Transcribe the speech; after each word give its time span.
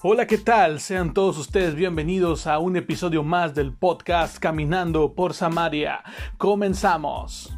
Hola, 0.00 0.28
¿qué 0.28 0.38
tal? 0.38 0.78
Sean 0.78 1.12
todos 1.12 1.36
ustedes 1.38 1.74
bienvenidos 1.74 2.46
a 2.46 2.60
un 2.60 2.76
episodio 2.76 3.24
más 3.24 3.52
del 3.56 3.76
podcast 3.76 4.38
Caminando 4.38 5.12
por 5.12 5.34
Samaria. 5.34 6.04
Comenzamos. 6.36 7.52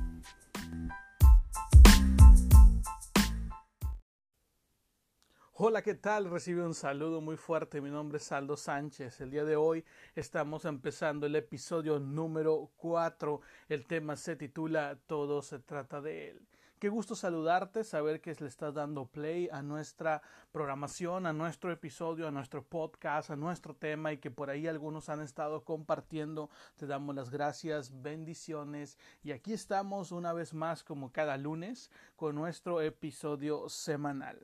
Hola, 5.52 5.82
¿qué 5.82 5.94
tal? 5.94 6.30
Recibe 6.30 6.64
un 6.64 6.72
saludo 6.72 7.20
muy 7.20 7.36
fuerte. 7.36 7.82
Mi 7.82 7.90
nombre 7.90 8.16
es 8.16 8.24
Saldo 8.24 8.56
Sánchez. 8.56 9.20
El 9.20 9.30
día 9.30 9.44
de 9.44 9.56
hoy 9.56 9.84
estamos 10.14 10.64
empezando 10.64 11.26
el 11.26 11.36
episodio 11.36 11.98
número 11.98 12.70
4. 12.78 13.42
El 13.68 13.84
tema 13.86 14.16
se 14.16 14.36
titula 14.36 14.98
Todo 15.06 15.42
se 15.42 15.58
trata 15.58 16.00
de 16.00 16.30
él. 16.30 16.40
Qué 16.80 16.88
gusto 16.88 17.14
saludarte, 17.14 17.84
saber 17.84 18.22
que 18.22 18.34
le 18.40 18.46
estás 18.46 18.72
dando 18.72 19.04
play 19.04 19.50
a 19.52 19.60
nuestra 19.60 20.22
programación, 20.50 21.26
a 21.26 21.34
nuestro 21.34 21.70
episodio, 21.70 22.26
a 22.26 22.30
nuestro 22.30 22.64
podcast, 22.64 23.28
a 23.28 23.36
nuestro 23.36 23.76
tema 23.76 24.14
y 24.14 24.16
que 24.16 24.30
por 24.30 24.48
ahí 24.48 24.66
algunos 24.66 25.10
han 25.10 25.20
estado 25.20 25.62
compartiendo. 25.62 26.48
Te 26.76 26.86
damos 26.86 27.14
las 27.14 27.28
gracias, 27.28 28.00
bendiciones 28.00 28.96
y 29.22 29.32
aquí 29.32 29.52
estamos 29.52 30.10
una 30.10 30.32
vez 30.32 30.54
más 30.54 30.82
como 30.82 31.12
cada 31.12 31.36
lunes 31.36 31.90
con 32.16 32.34
nuestro 32.34 32.80
episodio 32.80 33.68
semanal. 33.68 34.40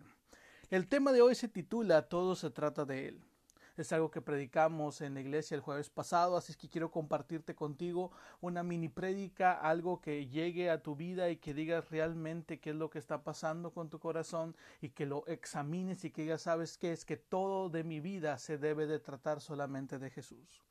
El 0.68 0.88
tema 0.88 1.12
de 1.12 1.22
hoy 1.22 1.34
se 1.34 1.48
titula 1.48 2.10
Todo 2.10 2.34
se 2.34 2.50
trata 2.50 2.84
de 2.84 3.08
él 3.08 3.35
es 3.82 3.92
algo 3.92 4.10
que 4.10 4.22
predicamos 4.22 5.00
en 5.00 5.14
la 5.14 5.20
iglesia 5.20 5.54
el 5.54 5.60
jueves 5.60 5.90
pasado, 5.90 6.36
así 6.36 6.52
es 6.52 6.56
que 6.56 6.68
quiero 6.68 6.90
compartirte 6.90 7.54
contigo 7.54 8.10
una 8.40 8.62
mini 8.62 8.88
prédica, 8.88 9.52
algo 9.52 10.00
que 10.00 10.28
llegue 10.28 10.70
a 10.70 10.82
tu 10.82 10.96
vida 10.96 11.28
y 11.30 11.36
que 11.36 11.54
digas 11.54 11.90
realmente 11.90 12.58
qué 12.58 12.70
es 12.70 12.76
lo 12.76 12.90
que 12.90 12.98
está 12.98 13.22
pasando 13.22 13.72
con 13.72 13.90
tu 13.90 13.98
corazón 13.98 14.56
y 14.80 14.90
que 14.90 15.06
lo 15.06 15.26
examines 15.26 16.04
y 16.04 16.10
que 16.10 16.24
ya 16.24 16.38
sabes 16.38 16.78
qué 16.78 16.92
es 16.92 17.04
que 17.04 17.16
todo 17.16 17.68
de 17.68 17.84
mi 17.84 18.00
vida 18.00 18.38
se 18.38 18.58
debe 18.58 18.86
de 18.86 18.98
tratar 18.98 19.40
solamente 19.40 19.98
de 19.98 20.10
Jesús. 20.10 20.62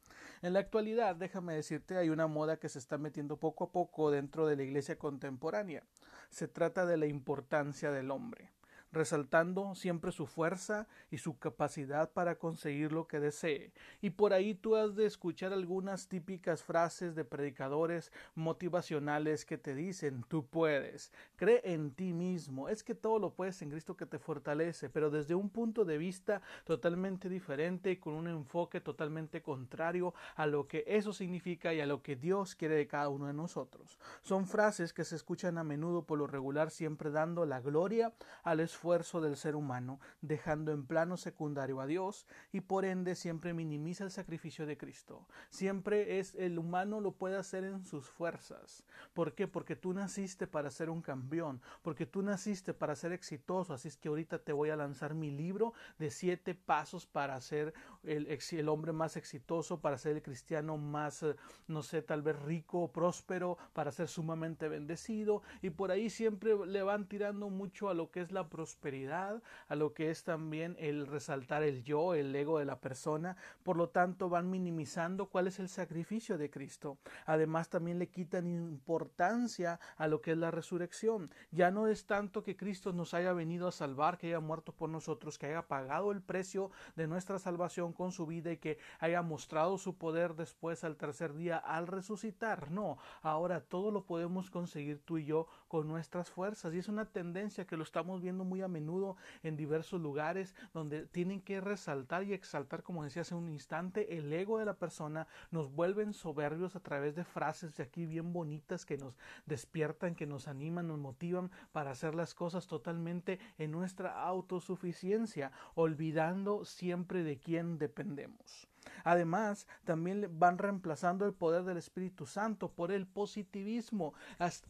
En 0.41 0.53
la 0.53 0.59
actualidad, 0.59 1.15
déjame 1.15 1.55
decirte, 1.55 1.97
hay 1.97 2.09
una 2.09 2.27
moda 2.27 2.57
que 2.57 2.69
se 2.69 2.79
está 2.79 2.97
metiendo 2.97 3.37
poco 3.37 3.65
a 3.65 3.71
poco 3.71 4.11
dentro 4.11 4.47
de 4.47 4.55
la 4.55 4.63
iglesia 4.63 4.97
contemporánea. 4.97 5.83
Se 6.29 6.47
trata 6.47 6.85
de 6.85 6.97
la 6.97 7.05
importancia 7.05 7.91
del 7.91 8.11
hombre 8.11 8.54
resaltando 8.95 9.75
siempre 9.75 10.11
su 10.11 10.25
fuerza 10.25 10.87
y 11.11 11.17
su 11.17 11.37
capacidad 11.37 12.11
para 12.11 12.39
conseguir 12.39 12.91
lo 12.91 13.07
que 13.07 13.19
desee. 13.19 13.71
Y 14.01 14.11
por 14.11 14.33
ahí 14.33 14.55
tú 14.55 14.75
has 14.75 14.95
de 14.95 15.05
escuchar 15.05 15.53
algunas 15.53 16.07
típicas 16.07 16.63
frases 16.63 17.13
de 17.13 17.25
predicadores 17.25 18.11
motivacionales 18.33 19.45
que 19.45 19.57
te 19.57 19.75
dicen 19.75 20.23
tú 20.27 20.45
puedes, 20.47 21.11
cree 21.35 21.61
en 21.65 21.91
ti 21.91 22.13
mismo, 22.13 22.69
es 22.69 22.83
que 22.83 22.95
todo 22.95 23.19
lo 23.19 23.33
puedes 23.33 23.61
en 23.61 23.69
Cristo 23.69 23.97
que 23.97 24.05
te 24.05 24.17
fortalece, 24.17 24.89
pero 24.89 25.09
desde 25.09 25.35
un 25.35 25.49
punto 25.49 25.83
de 25.85 25.97
vista 25.97 26.41
totalmente 26.63 27.29
diferente 27.29 27.91
y 27.91 27.97
con 27.97 28.13
un 28.13 28.27
enfoque 28.27 28.79
totalmente 28.79 29.41
contrario 29.41 30.13
a 30.35 30.47
lo 30.47 30.67
que 30.67 30.83
eso 30.87 31.11
significa 31.11 31.73
y 31.73 31.81
a 31.81 31.85
lo 31.85 32.01
que 32.01 32.15
Dios 32.15 32.55
quiere 32.55 32.75
de 32.75 32.87
cada 32.87 33.09
uno 33.09 33.27
de 33.27 33.33
nosotros. 33.33 33.99
Son 34.21 34.47
frases 34.47 34.93
que 34.93 35.03
se 35.03 35.15
escuchan 35.15 35.57
a 35.57 35.63
menudo 35.63 36.05
por 36.05 36.17
lo 36.17 36.27
regular 36.27 36.71
siempre 36.71 37.11
dando 37.11 37.45
la 37.45 37.59
gloria 37.59 38.13
al 38.43 38.61
esfuerzo 38.61 38.84
esfuerzo 38.85 39.19
del 39.19 39.35
ser 39.35 39.55
humano, 39.55 39.99
dejando 40.21 40.71
en 40.71 40.85
plano 40.85 41.17
secundario 41.17 41.81
a 41.81 41.87
Dios 41.87 42.27
y 42.51 42.61
por 42.61 42.85
ende 42.85 43.15
siempre 43.15 43.51
minimiza 43.51 44.03
el 44.03 44.11
sacrificio 44.11 44.67
de 44.67 44.77
Cristo. 44.77 45.25
Siempre 45.49 46.19
es 46.19 46.35
el 46.35 46.59
humano 46.59 47.01
lo 47.01 47.13
puede 47.13 47.35
hacer 47.35 47.63
en 47.63 47.83
sus 47.83 48.07
fuerzas. 48.07 48.83
¿Por 49.15 49.33
qué? 49.33 49.47
Porque 49.47 49.75
tú 49.75 49.91
naciste 49.91 50.45
para 50.45 50.69
ser 50.69 50.91
un 50.91 51.01
campeón, 51.01 51.63
porque 51.81 52.05
tú 52.05 52.21
naciste 52.21 52.75
para 52.75 52.95
ser 52.95 53.11
exitoso. 53.11 53.73
Así 53.73 53.87
es 53.87 53.97
que 53.97 54.09
ahorita 54.09 54.37
te 54.37 54.53
voy 54.53 54.69
a 54.69 54.75
lanzar 54.75 55.15
mi 55.15 55.31
libro 55.31 55.73
de 55.97 56.11
siete 56.11 56.53
pasos 56.53 57.07
para 57.07 57.41
ser 57.41 57.73
el, 58.03 58.27
el 58.27 58.69
hombre 58.69 58.91
más 58.91 59.17
exitoso, 59.17 59.81
para 59.81 59.97
ser 59.97 60.17
el 60.17 60.21
cristiano 60.21 60.77
más, 60.77 61.23
eh, 61.23 61.35
no 61.67 61.81
sé, 61.81 62.03
tal 62.03 62.21
vez 62.21 62.39
rico, 62.43 62.91
próspero, 62.91 63.57
para 63.73 63.91
ser 63.91 64.09
sumamente 64.09 64.69
bendecido. 64.69 65.41
Y 65.63 65.71
por 65.71 65.89
ahí 65.89 66.11
siempre 66.11 66.55
le 66.67 66.83
van 66.83 67.07
tirando 67.07 67.49
mucho 67.49 67.89
a 67.89 67.95
lo 67.95 68.11
que 68.11 68.21
es 68.21 68.31
la 68.31 68.47
prosperidad 68.47 68.74
prosperidad, 68.75 69.41
a 69.67 69.75
lo 69.75 69.93
que 69.93 70.11
es 70.11 70.23
también 70.23 70.75
el 70.79 71.07
resaltar 71.07 71.63
el 71.63 71.83
yo, 71.83 72.13
el 72.13 72.35
ego 72.35 72.59
de 72.59 72.65
la 72.65 72.79
persona, 72.79 73.37
por 73.63 73.77
lo 73.77 73.89
tanto 73.89 74.29
van 74.29 74.49
minimizando 74.49 75.27
cuál 75.27 75.47
es 75.47 75.59
el 75.59 75.69
sacrificio 75.69 76.37
de 76.37 76.49
Cristo. 76.49 76.97
Además 77.25 77.69
también 77.69 77.99
le 77.99 78.09
quitan 78.09 78.47
importancia 78.47 79.79
a 79.97 80.07
lo 80.07 80.21
que 80.21 80.31
es 80.31 80.37
la 80.37 80.51
resurrección. 80.51 81.31
Ya 81.51 81.71
no 81.71 81.87
es 81.87 82.05
tanto 82.05 82.43
que 82.43 82.55
Cristo 82.57 82.91
nos 82.93 83.13
haya 83.13 83.33
venido 83.33 83.67
a 83.67 83.71
salvar, 83.71 84.17
que 84.17 84.27
haya 84.27 84.39
muerto 84.39 84.73
por 84.73 84.89
nosotros, 84.89 85.37
que 85.37 85.47
haya 85.47 85.67
pagado 85.67 86.11
el 86.11 86.21
precio 86.21 86.71
de 86.95 87.07
nuestra 87.07 87.39
salvación 87.39 87.93
con 87.93 88.11
su 88.11 88.25
vida 88.25 88.51
y 88.51 88.57
que 88.57 88.77
haya 88.99 89.21
mostrado 89.21 89.77
su 89.77 89.97
poder 89.97 90.35
después 90.35 90.83
al 90.83 90.97
tercer 90.97 91.33
día 91.33 91.57
al 91.57 91.87
resucitar. 91.87 92.71
No, 92.71 92.97
ahora 93.21 93.61
todo 93.61 93.91
lo 93.91 94.05
podemos 94.05 94.49
conseguir 94.49 94.99
tú 94.99 95.17
y 95.17 95.25
yo 95.25 95.47
con 95.67 95.87
nuestras 95.87 96.29
fuerzas 96.29 96.73
y 96.73 96.77
es 96.77 96.87
una 96.87 97.05
tendencia 97.05 97.65
que 97.65 97.77
lo 97.77 97.83
estamos 97.83 98.21
viendo 98.21 98.43
muy 98.43 98.61
a 98.61 98.67
menudo 98.67 99.17
en 99.43 99.57
diversos 99.57 100.01
lugares 100.01 100.55
donde 100.73 101.05
tienen 101.05 101.41
que 101.41 101.61
resaltar 101.61 102.23
y 102.23 102.33
exaltar, 102.33 102.83
como 102.83 103.03
decía 103.03 103.23
hace 103.23 103.35
un 103.35 103.49
instante, 103.49 104.17
el 104.17 104.31
ego 104.31 104.59
de 104.59 104.65
la 104.65 104.75
persona, 104.75 105.27
nos 105.51 105.71
vuelven 105.71 106.13
soberbios 106.13 106.75
a 106.75 106.81
través 106.81 107.15
de 107.15 107.23
frases 107.23 107.75
de 107.75 107.83
aquí 107.83 108.05
bien 108.05 108.33
bonitas 108.33 108.85
que 108.85 108.97
nos 108.97 109.17
despiertan, 109.45 110.15
que 110.15 110.27
nos 110.27 110.47
animan, 110.47 110.87
nos 110.87 110.99
motivan 110.99 111.51
para 111.71 111.91
hacer 111.91 112.15
las 112.15 112.33
cosas 112.33 112.67
totalmente 112.67 113.39
en 113.57 113.71
nuestra 113.71 114.21
autosuficiencia, 114.21 115.51
olvidando 115.73 116.65
siempre 116.65 117.23
de 117.23 117.37
quién 117.37 117.77
dependemos. 117.77 118.67
Además, 119.03 119.67
también 119.83 120.27
van 120.39 120.57
reemplazando 120.57 121.25
el 121.25 121.33
poder 121.33 121.63
del 121.63 121.77
Espíritu 121.77 122.25
Santo 122.25 122.69
por 122.71 122.91
el 122.91 123.07
positivismo. 123.07 124.13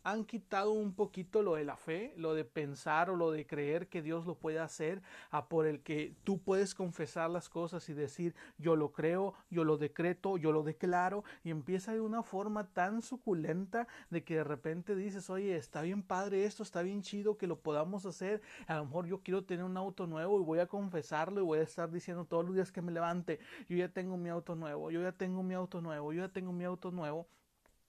Han 0.04 0.26
quitado 0.26 0.72
un 0.72 0.94
poquito 0.94 1.42
lo 1.42 1.56
de 1.56 1.66
la 1.66 1.78
fe, 1.78 2.14
lo 2.18 2.34
de 2.34 2.46
pensar 2.46 3.10
o 3.10 3.16
lo 3.16 3.32
de 3.32 3.46
creer 3.46 3.88
que 3.88 4.02
Dios 4.02 4.26
lo 4.26 4.36
puede 4.36 4.60
hacer, 4.60 5.02
a 5.32 5.48
por 5.48 5.66
el 5.66 5.82
que 5.82 6.16
tú 6.24 6.40
puedes 6.40 6.76
confesar 6.76 7.30
las 7.30 7.50
cosas 7.50 7.88
y 7.90 7.94
decir 7.94 8.36
yo 8.58 8.76
lo 8.76 8.92
creo, 8.92 9.34
yo 9.50 9.64
lo 9.64 9.78
decreto, 9.78 10.38
yo 10.38 10.52
lo 10.52 10.64
declaro 10.64 11.24
y 11.44 11.50
empieza 11.50 11.94
de 11.94 12.02
una 12.02 12.24
forma 12.24 12.68
tan 12.74 13.02
suculenta 13.02 13.88
de 14.10 14.24
que 14.24 14.36
de 14.36 14.44
repente 14.44 14.96
dices, 14.96 15.30
oye, 15.30 15.56
está 15.56 15.82
bien 15.82 16.04
padre 16.04 16.46
esto, 16.46 16.64
está 16.64 16.82
bien 16.82 17.02
chido 17.02 17.38
que 17.38 17.48
lo 17.48 17.60
podamos 17.60 18.06
hacer. 18.06 18.42
A 18.68 18.78
lo 18.78 18.86
mejor 18.86 19.08
yo 19.08 19.22
quiero 19.22 19.44
tener 19.44 19.66
un 19.66 19.78
auto 19.78 20.08
nuevo 20.08 20.40
y 20.40 20.44
voy 20.44 20.60
a 20.60 20.68
confesarlo 20.68 21.42
y 21.42 21.44
voy 21.44 21.60
a 21.60 21.64
estar 21.64 21.92
diciendo 21.92 22.26
todos 22.26 22.46
los 22.46 22.56
días 22.56 22.72
que 22.72 22.82
me 22.82 22.92
levante, 22.92 23.40
yo 23.68 23.78
ya 23.78 23.90
tengo 24.06 24.18
mi 24.18 24.30
auto 24.30 24.54
nuevo, 24.56 24.92
yo 24.92 25.02
ya 25.02 25.12
tengo 25.12 25.42
mi 25.42 25.56
auto 25.56 25.82
nuevo, 25.82 26.14
yo 26.14 26.22
ya 26.22 26.30
tengo 26.30 26.54
mi 26.54 26.64
auto 26.64 26.92
nuevo 26.92 27.28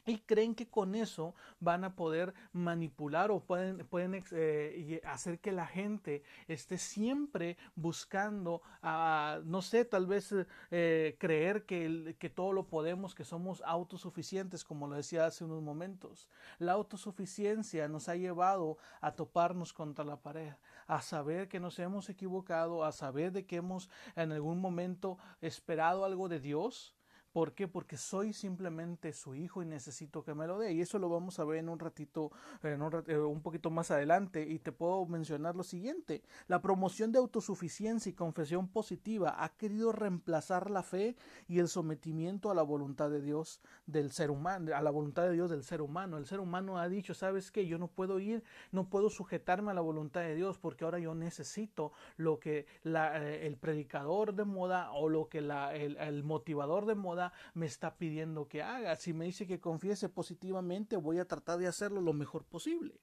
y 0.06 0.19
creen 0.19 0.55
que 0.55 0.69
con 0.69 0.94
eso 0.94 1.34
van 1.61 1.84
a 1.84 1.97
poder 1.97 2.33
manipular 2.53 3.31
o 3.31 3.41
pueden, 3.41 3.87
pueden 3.87 4.25
eh, 4.31 5.00
hacer 5.05 5.41
que 5.41 5.53
la 5.53 5.67
gente 5.67 6.22
esté 6.47 6.78
siempre 6.78 7.56
buscando, 7.75 8.62
a, 8.83 9.41
no 9.44 9.62
sé, 9.62 9.84
tal 9.84 10.06
vez 10.06 10.34
eh, 10.71 11.17
creer 11.19 11.67
que, 11.67 12.17
que 12.19 12.31
todo 12.31 12.53
lo 12.53 12.69
podemos, 12.69 13.15
que 13.15 13.25
somos 13.25 13.62
autosuficientes, 13.67 14.65
como 14.65 14.87
lo 14.87 14.97
decía 14.97 15.27
hace 15.27 15.44
unos 15.44 15.62
momentos. 15.62 16.28
La 16.59 16.73
autosuficiencia 16.73 17.88
nos 17.88 18.09
ha 18.09 18.17
llevado 18.17 18.78
a 19.00 19.12
toparnos 19.12 19.73
contra 19.73 20.05
la 20.05 20.17
pared, 20.23 20.53
a 20.87 21.03
saber 21.03 21.49
que 21.49 21.59
nos 21.61 21.78
hemos 21.81 22.09
equivocado, 22.09 22.84
a 22.84 22.93
saber 22.93 23.33
de 23.33 23.44
que 23.44 23.56
hemos 23.56 23.91
en 24.15 24.31
algún 24.31 24.61
momento 24.61 25.19
esperado 25.41 26.05
algo 26.05 26.28
de 26.28 26.38
Dios 26.38 26.95
¿Por 27.36 27.52
qué? 27.52 27.69
Porque 27.69 27.98
soy 27.98 28.32
simplemente 28.32 29.12
su 29.12 29.34
hijo 29.34 29.62
y 29.62 29.66
necesito 29.66 30.24
que 30.24 30.32
me 30.32 30.47
lo 30.47 30.58
dé. 30.58 30.72
Y 30.72 30.80
eso 30.80 30.98
lo 30.98 31.10
vamos 31.10 31.38
a 31.38 31.44
ver 31.44 31.58
en 31.58 31.69
un 31.69 31.78
ratito, 31.78 32.32
en 32.62 32.80
un, 32.80 33.04
eh, 33.06 33.19
un, 33.19 33.42
poquito 33.42 33.69
más 33.70 33.90
adelante. 33.90 34.46
Y 34.49 34.58
te 34.58 34.72
puedo 34.72 35.05
mencionar 35.05 35.55
lo 35.55 35.62
siguiente. 35.62 36.22
La 36.49 36.62
promoción 36.62 37.12
de 37.12 37.19
autosuficiencia 37.19 38.08
y 38.08 38.14
confesión 38.14 38.69
positiva 38.69 39.44
ha 39.44 39.50
querido 39.50 39.93
reemplazar 39.93 40.70
la 40.70 40.82
fe 40.82 41.14
y 41.46 41.58
el 41.58 41.69
sometimiento 41.69 42.50
a 42.50 42.55
la 42.55 42.62
voluntad 42.62 43.11
de 43.11 43.20
Dios 43.20 43.61
del 43.84 44.12
ser 44.12 44.31
humano, 44.31 44.75
a 44.75 44.81
la 44.81 44.90
voluntad 44.90 45.25
de 45.25 45.32
Dios 45.32 45.50
del 45.50 45.62
ser 45.62 45.82
humano. 45.82 46.16
El 46.16 46.25
ser 46.25 46.40
humano 46.40 46.78
ha 46.78 46.88
dicho, 46.88 47.12
¿sabes 47.12 47.50
qué? 47.50 47.66
Yo 47.66 47.76
no 47.76 47.88
puedo 47.88 48.19
ir, 48.19 48.44
no 48.72 48.88
puedo 48.88 49.11
sujetarme 49.11 49.72
a 49.72 49.75
la 49.75 49.82
voluntad 49.82 50.22
de 50.22 50.37
Dios 50.37 50.56
porque 50.56 50.87
ahora 50.87 51.00
yo 51.00 51.14
necesito 51.14 51.93
lo 52.16 52.40
que 52.40 52.64
eh, 52.82 53.40
el 53.43 53.58
predicador 53.58 54.34
de 54.34 54.46
moda 54.46 54.90
o 54.93 55.11
lo 55.11 55.28
que 55.28 55.40
el 55.40 56.25
motivador 56.25 56.87
de 56.87 56.94
moda 56.94 57.25
me 57.55 57.67
está 57.67 57.96
pidiendo 57.96 58.49
que 58.49 58.62
haga. 58.62 58.96
Si 58.96 59.12
me 59.12 59.26
dice 59.26 59.46
que 59.46 59.61
confiese 59.61 60.08
positivamente, 60.08 60.96
voy 60.96 61.19
a 61.19 61.26
tratar 61.26 61.58
de 61.58 61.67
hacerlo 61.67 62.00
lo 62.00 62.12
mejor 62.12 62.44
posible. 62.44 63.00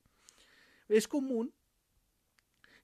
Es 0.87 1.07
común 1.07 1.53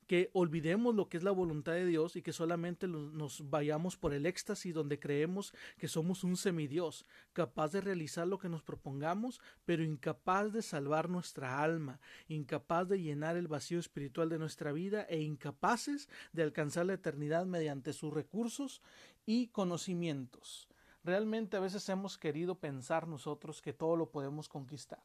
que 0.10 0.32
olvidemos 0.34 0.96
lo 0.96 1.08
que 1.08 1.18
es 1.18 1.24
la 1.24 1.30
voluntad 1.30 1.74
de 1.74 1.86
Dios 1.86 2.16
y 2.16 2.24
que 2.24 2.34
solamente 2.34 2.88
nos 2.88 3.48
vayamos 3.48 3.96
por 3.96 4.12
el 4.12 4.26
éxtasis 4.26 4.74
donde 4.74 5.00
creemos 5.00 5.54
que 5.78 5.88
somos 5.88 6.24
un 6.24 6.36
semidios, 6.36 7.06
capaz 7.32 7.74
de 7.74 7.82
realizar 7.82 8.28
lo 8.28 8.40
que 8.40 8.50
nos 8.50 8.64
propongamos, 8.64 9.40
pero 9.66 9.84
incapaz 9.84 10.52
de 10.52 10.64
salvar 10.64 11.10
nuestra 11.10 11.62
alma, 11.62 12.00
incapaz 12.28 12.90
de 12.90 13.00
llenar 13.00 13.38
el 13.38 13.48
vacío 13.48 13.78
espiritual 13.78 14.30
de 14.30 14.40
nuestra 14.40 14.72
vida 14.72 15.04
e 15.04 15.22
incapaces 15.22 16.10
de 16.34 16.42
alcanzar 16.42 16.88
la 16.88 16.94
eternidad 16.94 17.46
mediante 17.46 17.94
sus 17.94 18.12
recursos 18.12 18.82
y 19.28 19.50
conocimientos. 19.50 20.68
Realmente 21.10 21.58
a 21.58 21.60
veces 21.60 21.90
hemos 21.90 22.20
querido 22.20 22.54
pensar 22.60 23.08
nosotros 23.08 23.64
que 23.64 23.74
todo 23.74 23.96
lo 23.96 24.12
podemos 24.12 24.48
conquistar 24.48 25.02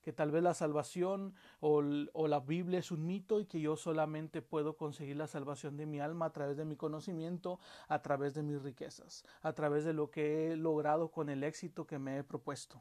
que 0.00 0.12
tal 0.12 0.30
vez 0.30 0.44
la 0.44 0.54
salvación 0.54 1.34
o, 1.58 1.82
la 1.82 2.38
Biblia 2.38 2.78
es 2.78 2.92
un 2.92 3.04
mito 3.04 3.40
y 3.40 3.46
que 3.46 3.60
yo 3.60 3.76
solamente 3.76 4.42
puedo 4.42 4.76
conseguir 4.76 5.16
la 5.16 5.26
salvación 5.26 5.76
de 5.76 5.86
mi 5.86 5.98
alma 5.98 6.26
a 6.26 6.32
través 6.32 6.56
de 6.56 6.64
mi 6.64 6.76
conocimiento, 6.76 7.58
a 7.88 8.00
través 8.00 8.32
de 8.32 8.44
mis 8.44 8.62
riquezas, 8.62 9.24
a 9.42 9.52
través 9.54 9.84
de 9.84 9.92
lo 9.92 10.10
que 10.12 10.52
he 10.52 10.56
logrado 10.56 11.10
con 11.10 11.28
el 11.28 11.42
éxito 11.42 11.84
que 11.84 11.98
me 11.98 12.16
he 12.16 12.22
propuesto. 12.22 12.80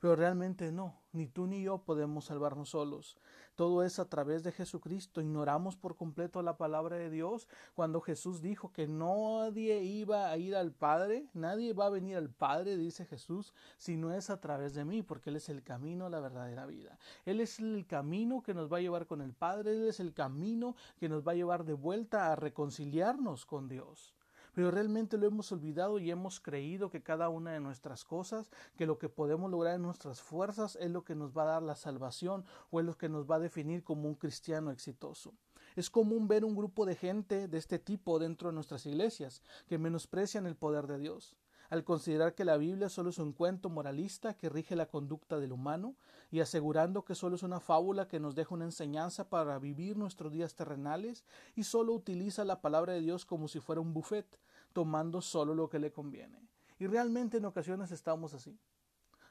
Pero 0.00 0.16
realmente 0.16 0.72
no, 0.72 1.00
ni 1.12 1.26
tú 1.26 1.46
ni 1.46 1.62
yo 1.62 1.78
podemos 1.78 2.26
salvarnos 2.26 2.70
solos. 2.70 3.16
Todo 3.54 3.82
es 3.82 3.98
a 3.98 4.08
través 4.08 4.42
de 4.42 4.52
Jesucristo. 4.52 5.22
Ignoramos 5.22 5.76
por 5.76 5.96
completo 5.96 6.42
la 6.42 6.58
palabra 6.58 6.96
de 6.96 7.08
Dios 7.08 7.48
cuando 7.74 8.02
Jesús 8.02 8.42
dijo 8.42 8.70
que 8.72 8.86
nadie 8.86 9.82
iba 9.82 10.30
a 10.30 10.36
ir 10.36 10.54
al 10.54 10.72
Padre, 10.72 11.26
nadie 11.32 11.72
va 11.72 11.86
a 11.86 11.90
venir 11.90 12.18
al 12.18 12.28
Padre, 12.28 12.76
dice 12.76 13.06
Jesús, 13.06 13.54
si 13.78 13.96
no 13.96 14.12
es 14.12 14.28
a 14.28 14.40
través 14.40 14.74
de 14.74 14.84
mí, 14.84 15.02
porque 15.02 15.30
Él 15.30 15.36
es 15.36 15.48
el 15.48 15.62
camino, 15.62 16.10
la 16.10 16.20
verdadera 16.20 16.66
vida. 16.66 16.98
Él 17.24 17.40
es 17.40 17.58
el 17.58 17.86
camino 17.86 18.42
que 18.42 18.52
nos 18.52 18.70
va 18.70 18.76
a 18.76 18.82
llevar 18.82 19.06
con 19.06 19.22
el 19.22 19.32
Padre, 19.32 19.70
Él 19.70 19.88
es 19.88 20.00
el 20.00 20.12
camino 20.12 20.76
que 20.98 21.08
nos 21.08 21.26
va 21.26 21.32
a 21.32 21.36
llevar 21.36 21.64
de 21.64 21.72
vuelta 21.72 22.32
a 22.32 22.36
reconciliarnos 22.36 23.46
con 23.46 23.68
Dios 23.68 24.15
pero 24.56 24.70
realmente 24.70 25.18
lo 25.18 25.26
hemos 25.26 25.52
olvidado 25.52 25.98
y 25.98 26.10
hemos 26.10 26.40
creído 26.40 26.88
que 26.88 27.02
cada 27.02 27.28
una 27.28 27.52
de 27.52 27.60
nuestras 27.60 28.06
cosas, 28.06 28.48
que 28.74 28.86
lo 28.86 28.96
que 28.96 29.10
podemos 29.10 29.50
lograr 29.50 29.74
en 29.74 29.82
nuestras 29.82 30.22
fuerzas 30.22 30.78
es 30.80 30.90
lo 30.90 31.04
que 31.04 31.14
nos 31.14 31.36
va 31.36 31.42
a 31.42 31.52
dar 31.52 31.62
la 31.62 31.76
salvación 31.76 32.42
o 32.70 32.80
es 32.80 32.86
lo 32.86 32.96
que 32.96 33.10
nos 33.10 33.30
va 33.30 33.36
a 33.36 33.40
definir 33.40 33.84
como 33.84 34.08
un 34.08 34.14
cristiano 34.14 34.70
exitoso. 34.70 35.34
Es 35.76 35.90
común 35.90 36.26
ver 36.26 36.42
un 36.42 36.56
grupo 36.56 36.86
de 36.86 36.96
gente 36.96 37.48
de 37.48 37.58
este 37.58 37.78
tipo 37.78 38.18
dentro 38.18 38.48
de 38.48 38.54
nuestras 38.54 38.86
iglesias 38.86 39.42
que 39.66 39.76
menosprecian 39.76 40.46
el 40.46 40.56
poder 40.56 40.86
de 40.86 41.00
Dios 41.00 41.36
al 41.70 41.84
considerar 41.84 42.34
que 42.34 42.44
la 42.44 42.56
Biblia 42.56 42.88
solo 42.88 43.10
es 43.10 43.18
un 43.18 43.32
cuento 43.32 43.68
moralista 43.68 44.34
que 44.34 44.48
rige 44.48 44.76
la 44.76 44.86
conducta 44.86 45.38
del 45.38 45.52
humano 45.52 45.96
y 46.30 46.40
asegurando 46.40 47.04
que 47.04 47.14
solo 47.14 47.36
es 47.36 47.42
una 47.42 47.60
fábula 47.60 48.08
que 48.08 48.20
nos 48.20 48.34
deja 48.34 48.54
una 48.54 48.64
enseñanza 48.64 49.28
para 49.28 49.58
vivir 49.58 49.96
nuestros 49.96 50.32
días 50.32 50.54
terrenales 50.54 51.24
y 51.54 51.64
solo 51.64 51.92
utiliza 51.92 52.44
la 52.44 52.60
palabra 52.60 52.92
de 52.92 53.00
Dios 53.00 53.24
como 53.24 53.48
si 53.48 53.60
fuera 53.60 53.80
un 53.80 53.92
buffet, 53.92 54.26
tomando 54.72 55.20
solo 55.20 55.54
lo 55.54 55.68
que 55.68 55.78
le 55.78 55.92
conviene. 55.92 56.48
Y 56.78 56.86
realmente 56.86 57.38
en 57.38 57.44
ocasiones 57.46 57.90
estamos 57.90 58.34
así 58.34 58.58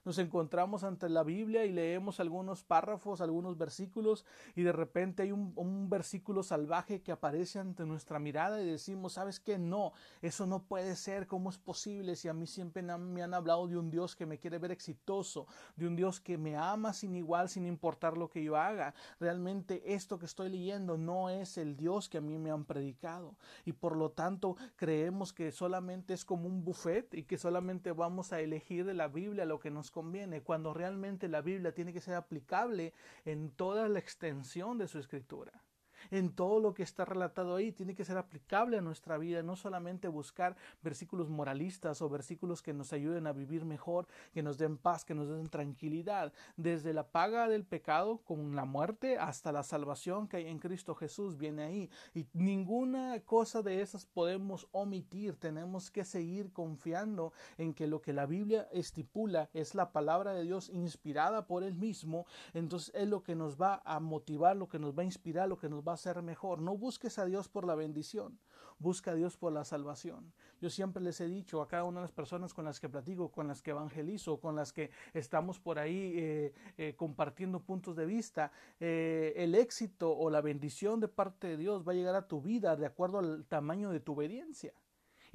nos 0.06 0.20
encontramos 0.20 0.84
ante 0.84 1.10
la 1.10 1.24
Biblia 1.24 1.66
y 1.66 1.72
leemos 1.72 2.20
algunos 2.20 2.64
párrafos, 2.64 3.22
algunos 3.22 3.58
versículos 3.58 4.24
y 4.56 4.62
de 4.62 4.72
repente 4.72 5.24
hay 5.24 5.32
un, 5.32 5.90
versículo 5.90 6.44
salvaje 6.44 7.02
que 7.02 7.12
aparece 7.12 7.60
ante 7.60 7.86
nuestra 7.86 8.20
mirada 8.20 8.62
y 8.62 8.66
decimos, 8.66 9.14
¿sabes 9.14 9.40
qué? 9.40 9.58
No, 9.58 9.94
eso 10.22 10.46
no 10.46 10.64
puede 10.64 10.96
ser, 10.96 11.28
¿cómo 11.28 11.50
es 11.50 11.58
posible 11.58 12.16
si 12.16 12.28
a 12.28 12.34
mí 12.34 12.48
siempre 12.48 12.84
me 12.84 13.24
han 13.24 13.34
hablado 13.34 13.68
de 13.68 13.78
un 13.78 13.90
Dios 13.90 14.16
que 14.16 14.26
me 14.26 14.38
quiere 14.38 14.60
ver 14.60 14.72
exitoso, 14.72 15.48
de 15.76 15.88
un 15.88 15.96
Dios 15.96 16.20
que 16.20 16.38
me 16.38 16.56
ama 16.56 16.94
sin 16.94 17.16
igual, 17.16 17.50
sin 17.50 17.66
importar 17.66 18.18
lo 18.18 18.30
que 18.30 18.44
yo 18.44 18.58
haga? 18.58 18.94
Realmente 19.20 19.94
esto 19.94 20.20
que 20.20 20.26
estoy 20.26 20.50
leyendo 20.50 20.98
no 20.98 21.30
es 21.30 21.58
el 21.58 21.76
Dios 21.76 22.10
que 22.10 22.20
a 22.20 22.22
mí 22.22 22.38
me 22.38 22.52
han 22.52 22.66
predicado 22.66 23.36
y 23.64 23.74
por 23.74 23.96
lo 23.96 24.12
tanto 24.12 24.56
creemos 24.76 25.34
que 25.34 25.52
solamente 25.52 26.14
es 26.14 26.26
como 26.26 26.48
un 26.48 26.64
buffet 26.64 27.14
y 27.14 27.24
que 27.24 27.38
solamente 27.38 27.92
vamos 27.92 28.34
a 28.34 28.40
elegir 28.40 28.86
de 28.86 28.94
la 28.94 29.08
Biblia 29.08 29.46
lo 29.46 29.60
que 29.60 29.72
nos 29.72 29.92
conviene, 29.96 30.42
cuando 30.42 30.74
realmente 30.74 31.30
la 31.30 31.40
Biblia 31.40 31.74
tiene 31.74 31.94
que 31.94 32.02
ser 32.02 32.16
aplicable 32.16 32.94
en 33.24 33.50
toda 33.50 33.88
la 33.88 34.00
extensión 34.00 34.78
de 34.78 34.90
su 34.90 35.00
escritura 35.00 35.64
en 36.12 36.32
todo 36.32 36.60
lo 36.60 36.74
que 36.74 36.84
está 36.84 37.06
relatado 37.06 37.56
ahí. 37.56 37.72
Tiene 37.72 37.96
que 37.96 38.06
ser 38.06 38.18
aplicable 38.18 38.78
a 38.78 38.82
nuestra 38.82 39.18
vida, 39.18 39.44
no 39.44 39.56
solamente 39.56 40.08
buscar 40.08 40.56
versículos 40.82 41.30
moralistas 41.30 42.02
o 42.02 42.10
versículos 42.10 42.62
que 42.62 42.74
nos 42.74 42.94
ayuden 42.94 43.28
a 43.28 43.34
vivir 43.34 43.66
mejor, 43.66 44.08
que 44.34 44.44
nos 44.44 44.58
den 44.58 44.78
paz, 44.78 45.06
que 45.06 45.16
nos 45.16 45.30
den 45.30 45.50
tranquilidad, 45.50 46.34
desde 46.58 46.94
la 46.94 47.08
paga 47.08 47.48
del 47.48 47.66
pecado 47.66 48.20
con 48.26 48.56
la 48.56 48.66
muerte 48.66 49.18
hasta 49.18 49.52
la 49.52 49.64
salvación 49.64 50.28
que 50.28 50.38
hay 50.38 50.48
en 50.48 50.60
Cristo 50.60 50.96
Jesús 50.96 51.38
viene 51.38 51.64
ahí. 51.64 51.90
Y 52.14 52.28
ninguna 52.34 53.20
cosa 53.22 53.62
de 53.62 53.82
esas 53.82 54.06
podemos 54.06 54.68
omitir, 54.72 55.36
tenemos 55.36 55.92
que 55.92 56.04
seguir 56.04 56.52
confiando 56.52 57.34
en 57.58 57.74
que 57.74 57.88
lo 57.88 58.02
que 58.02 58.14
la 58.14 58.26
Biblia 58.26 58.68
estipula 58.72 59.50
es 59.54 59.76
la 59.76 59.92
palabra 59.92 60.34
de 60.34 60.44
Dios 60.44 60.70
inspirada 60.70 61.48
por 61.48 61.64
él 61.64 61.76
mismo, 61.76 62.26
entonces 62.54 62.94
es 62.96 63.08
lo 63.08 63.24
que 63.24 63.36
nos 63.36 63.60
va 63.60 63.82
a 63.86 64.00
motivar, 64.00 64.56
lo 64.56 64.68
que 64.68 64.80
nos 64.80 64.98
va 64.98 65.02
a 65.02 65.06
inspirar, 65.06 65.50
lo 65.50 65.58
que 65.58 65.70
nos 65.70 65.86
va 65.86 65.94
a 65.94 65.95
ser 65.98 66.22
mejor. 66.22 66.62
No 66.62 66.78
busques 66.78 67.20
a 67.20 67.26
Dios 67.26 67.48
por 67.48 67.66
la 67.66 67.76
bendición, 67.76 68.40
busca 68.80 69.12
a 69.12 69.16
Dios 69.16 69.38
por 69.38 69.54
la 69.54 69.64
salvación. 69.64 70.34
Yo 70.62 70.70
siempre 70.70 71.02
les 71.04 71.20
he 71.22 71.28
dicho 71.28 71.62
a 71.62 71.68
cada 71.68 71.84
una 71.84 72.00
de 72.00 72.06
las 72.06 72.12
personas 72.12 72.54
con 72.54 72.66
las 72.66 72.80
que 72.80 72.90
platico, 72.90 73.32
con 73.32 73.48
las 73.48 73.62
que 73.62 73.72
evangelizo, 73.72 74.40
con 74.40 74.56
las 74.56 74.74
que 74.74 74.92
estamos 75.14 75.60
por 75.60 75.80
ahí 75.80 76.14
eh, 76.16 76.54
eh, 76.78 76.96
compartiendo 76.96 77.60
puntos 77.60 77.96
de 77.96 78.06
vista, 78.06 78.52
eh, 78.80 79.34
el 79.38 79.56
éxito 79.56 80.16
o 80.16 80.30
la 80.30 80.42
bendición 80.42 81.00
de 81.00 81.08
parte 81.08 81.48
de 81.48 81.58
Dios 81.58 81.88
va 81.88 81.92
a 81.92 81.96
llegar 81.96 82.16
a 82.16 82.28
tu 82.28 82.42
vida 82.42 82.76
de 82.76 82.86
acuerdo 82.86 83.20
al 83.20 83.46
tamaño 83.46 83.92
de 83.92 84.00
tu 84.00 84.14
obediencia. 84.14 84.74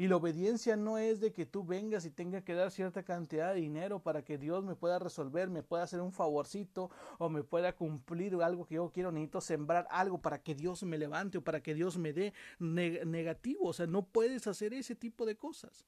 Y 0.01 0.09
la 0.09 0.17
obediencia 0.17 0.79
no 0.79 0.97
es 0.97 1.21
de 1.21 1.31
que 1.31 1.45
tú 1.45 1.63
vengas 1.63 2.07
y 2.07 2.11
tengas 2.11 2.43
que 2.43 2.55
dar 2.55 2.71
cierta 2.71 3.03
cantidad 3.03 3.53
de 3.53 3.61
dinero 3.61 4.03
para 4.03 4.25
que 4.25 4.39
Dios 4.39 4.65
me 4.65 4.75
pueda 4.75 4.99
resolver, 4.99 5.51
me 5.51 5.63
pueda 5.63 5.83
hacer 5.83 6.01
un 6.01 6.11
favorcito 6.11 6.91
o 7.19 7.29
me 7.29 7.45
pueda 7.45 7.77
cumplir 7.77 8.35
algo 8.37 8.65
que 8.65 8.77
yo 8.77 8.91
quiero. 8.95 9.13
Necesito 9.13 9.43
sembrar 9.43 9.87
algo 9.91 10.17
para 10.23 10.41
que 10.43 10.55
Dios 10.55 10.83
me 10.85 10.97
levante 10.97 11.37
o 11.37 11.45
para 11.45 11.63
que 11.63 11.75
Dios 11.75 11.99
me 11.99 12.15
dé 12.15 12.33
negativo. 12.59 13.67
O 13.67 13.73
sea, 13.75 13.87
no 13.87 14.07
puedes 14.07 14.47
hacer 14.47 14.73
ese 14.73 14.95
tipo 14.95 15.27
de 15.27 15.37
cosas. 15.37 15.85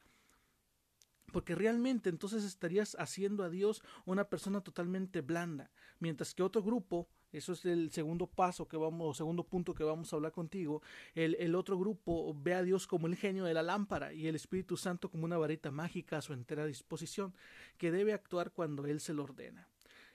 Porque 1.32 1.55
realmente 1.55 2.11
entonces 2.11 2.44
estarías 2.44 2.94
haciendo 2.99 3.44
a 3.44 3.49
Dios 3.49 3.82
una 4.05 4.25
persona 4.29 4.61
totalmente 4.61 5.23
blanda. 5.23 5.70
Mientras 6.00 6.35
que 6.35 6.43
otro 6.43 6.62
grupo 6.62 7.09
eso 7.32 7.52
es 7.52 7.64
el 7.64 7.90
segundo 7.90 8.26
paso 8.26 8.69
que 8.69 8.76
vamos, 8.76 9.17
segundo 9.17 9.44
punto 9.44 9.75
que 9.75 9.84
vamos 9.84 10.12
a 10.12 10.17
hablar 10.17 10.32
contigo. 10.32 10.82
El, 11.14 11.34
el, 11.37 11.55
otro 11.55 11.79
grupo 11.79 12.34
ve 12.34 12.55
a 12.55 12.62
Dios 12.62 12.87
como 12.87 13.06
el 13.06 13.17
genio 13.17 13.44
de 13.44 13.55
la 13.55 13.62
lámpara 13.62 14.12
y 14.12 14.26
el 14.26 14.34
Espíritu 14.34 14.76
Santo 14.76 15.11
como 15.11 15.25
una 15.25 15.38
varita 15.38 15.70
mágica 15.70 16.19
a 16.19 16.23
su 16.23 16.32
entera 16.32 16.67
disposición, 16.67 17.34
que 17.79 17.90
debe 17.90 18.12
actuar 18.12 18.52
cuando 18.52 18.87
Él 18.87 19.00
se 19.00 19.14
lo 19.14 19.25
ordena 19.25 19.72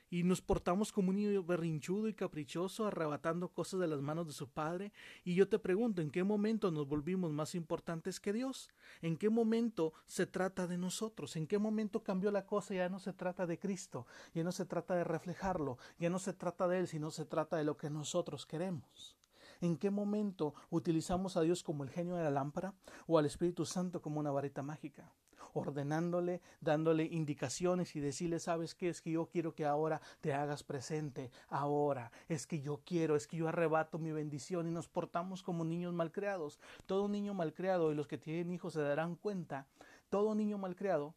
y 0.10 0.24
nos 0.24 0.42
portamos 0.42 0.92
como 0.92 1.10
un 1.10 1.18
niño 1.18 1.44
berrinchudo 1.44 2.08
y 2.08 2.14
caprichoso, 2.14 2.88
arrebatando 2.88 3.50
cosas 3.50 3.80
de 3.80 3.88
las 3.88 4.02
manos 4.02 4.28
de 4.28 4.34
su 4.34 4.48
padre. 4.48 4.94
Y 5.24 5.36
yo 5.36 5.50
te 5.50 5.60
pregunto, 5.60 6.02
¿en 6.02 6.12
qué 6.12 6.24
momento 6.24 6.72
nos 6.72 6.88
volvimos 6.88 7.32
más 7.32 7.56
importantes 7.56 8.20
que 8.20 8.34
Dios? 8.34 8.70
¿En 9.02 9.18
qué 9.18 9.30
momento 9.30 9.94
se 10.06 10.26
trata 10.26 10.68
de 10.68 10.78
nosotros? 10.78 11.36
¿En 11.36 11.48
qué 11.48 11.58
momento 11.60 12.04
cambió 12.04 12.32
la 12.32 12.46
cosa? 12.46 12.74
Ya 12.74 12.90
no 12.90 13.00
se 13.00 13.14
trata 13.14 13.46
de 13.46 13.60
Cristo, 13.60 14.08
ya 14.34 14.44
no 14.44 14.52
se 14.52 14.66
trata 14.66 14.96
de 14.96 15.04
reflejarlo, 15.04 15.78
ya 16.00 16.10
no 16.10 16.20
se 16.20 16.34
trata 16.34 16.68
de 16.68 16.80
Él, 16.80 16.88
sino 16.88 17.12
se 17.12 17.26
trata 17.26 17.58
de 17.58 17.64
lo 17.64 17.78
que 17.78 17.90
nosotros 17.90 18.46
queremos. 18.46 19.18
¿En 19.60 19.78
qué 19.78 19.90
momento 19.90 20.54
utilizamos 20.70 21.36
a 21.36 21.42
Dios 21.42 21.64
como 21.64 21.84
el 21.84 21.90
genio 21.90 22.16
de 22.16 22.24
la 22.24 22.30
lámpara 22.30 22.76
o 23.08 23.18
al 23.18 23.26
Espíritu 23.26 23.66
Santo 23.66 24.02
como 24.02 24.20
una 24.20 24.32
varita 24.32 24.62
mágica? 24.62 25.12
Ordenándole, 25.54 26.42
dándole 26.62 27.04
indicaciones 27.06 27.96
y 27.96 28.00
decirle, 28.00 28.40
sabes 28.40 28.76
qué, 28.76 28.90
es 28.90 29.02
que 29.02 29.12
yo 29.12 29.28
quiero 29.28 29.54
que 29.56 29.66
ahora 29.66 30.02
te 30.22 30.34
hagas 30.34 30.64
presente, 30.64 31.32
ahora, 31.50 32.12
es 32.28 32.48
que 32.48 32.62
yo 32.62 32.82
quiero, 32.86 33.16
es 33.16 33.28
que 33.28 33.38
yo 33.38 33.48
arrebato 33.48 34.00
mi 34.00 34.12
bendición 34.12 34.68
y 34.68 34.72
nos 34.72 34.88
portamos 34.88 35.44
como 35.44 35.64
niños 35.64 35.94
malcriados. 35.94 36.60
Todo 36.86 37.08
niño 37.08 37.34
malcriado, 37.34 37.92
y 37.92 37.96
los 37.96 38.08
que 38.08 38.18
tienen 38.18 38.52
hijos 38.52 38.74
se 38.74 38.82
darán 38.82 39.16
cuenta, 39.16 39.68
todo 40.10 40.36
niño 40.36 40.58
malcriado 40.58 41.16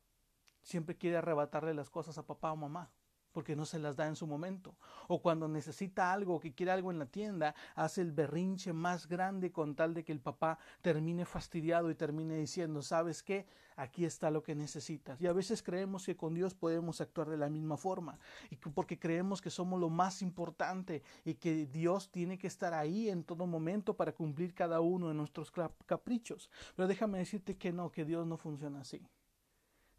siempre 0.63 0.97
quiere 0.97 1.17
arrebatarle 1.17 1.75
las 1.75 1.91
cosas 1.91 2.19
a 2.19 2.27
papá 2.27 2.53
o 2.53 2.57
mamá 2.57 2.91
porque 3.33 3.57
no 3.57 3.65
se 3.65 3.79
las 3.79 3.97
da 3.97 4.07
en 4.07 4.17
su 4.17 4.27
momento. 4.27 4.75
O 5.09 5.21
cuando 5.21 5.49
necesita 5.49 6.13
algo, 6.13 6.41
que 6.41 6.53
quiere 6.53 6.73
algo 6.73 6.91
en 6.91 6.99
la 6.99 7.07
tienda, 7.07 7.55
hace 7.75 8.01
el 8.01 8.13
berrinche 8.13 8.73
más 8.73 9.07
grande 9.07 9.53
con 9.53 9.75
tal 9.75 9.95
de 9.95 10.05
que 10.05 10.13
el 10.13 10.21
papá 10.21 10.59
termine 10.83 11.25
fastidiado 11.25 11.91
y 11.91 11.95
termine 11.95 12.37
diciendo, 12.37 12.83
¿sabes 12.83 13.23
qué? 13.23 13.47
Aquí 13.77 14.05
está 14.05 14.31
lo 14.31 14.43
que 14.43 14.55
necesitas. 14.55 15.21
Y 15.21 15.27
a 15.27 15.33
veces 15.33 15.63
creemos 15.63 16.05
que 16.05 16.17
con 16.17 16.35
Dios 16.35 16.55
podemos 16.55 17.01
actuar 17.01 17.31
de 17.31 17.39
la 17.39 17.49
misma 17.49 17.77
forma, 17.77 18.19
y 18.51 18.57
porque 18.57 18.99
creemos 18.99 19.41
que 19.41 19.49
somos 19.49 19.81
lo 19.81 19.89
más 19.89 20.23
importante 20.23 21.03
y 21.25 21.35
que 21.35 21.67
Dios 21.67 22.11
tiene 22.11 22.39
que 22.39 22.47
estar 22.47 22.75
ahí 22.75 23.09
en 23.09 23.25
todo 23.25 23.47
momento 23.47 23.97
para 23.97 24.13
cumplir 24.13 24.55
cada 24.55 24.81
uno 24.81 25.09
de 25.09 25.15
nuestros 25.15 25.51
caprichos. 25.87 26.51
Pero 26.77 26.89
déjame 26.89 27.19
decirte 27.19 27.57
que 27.57 27.73
no, 27.73 27.91
que 27.91 28.05
Dios 28.05 28.27
no 28.27 28.37
funciona 28.37 28.81
así. 28.81 29.01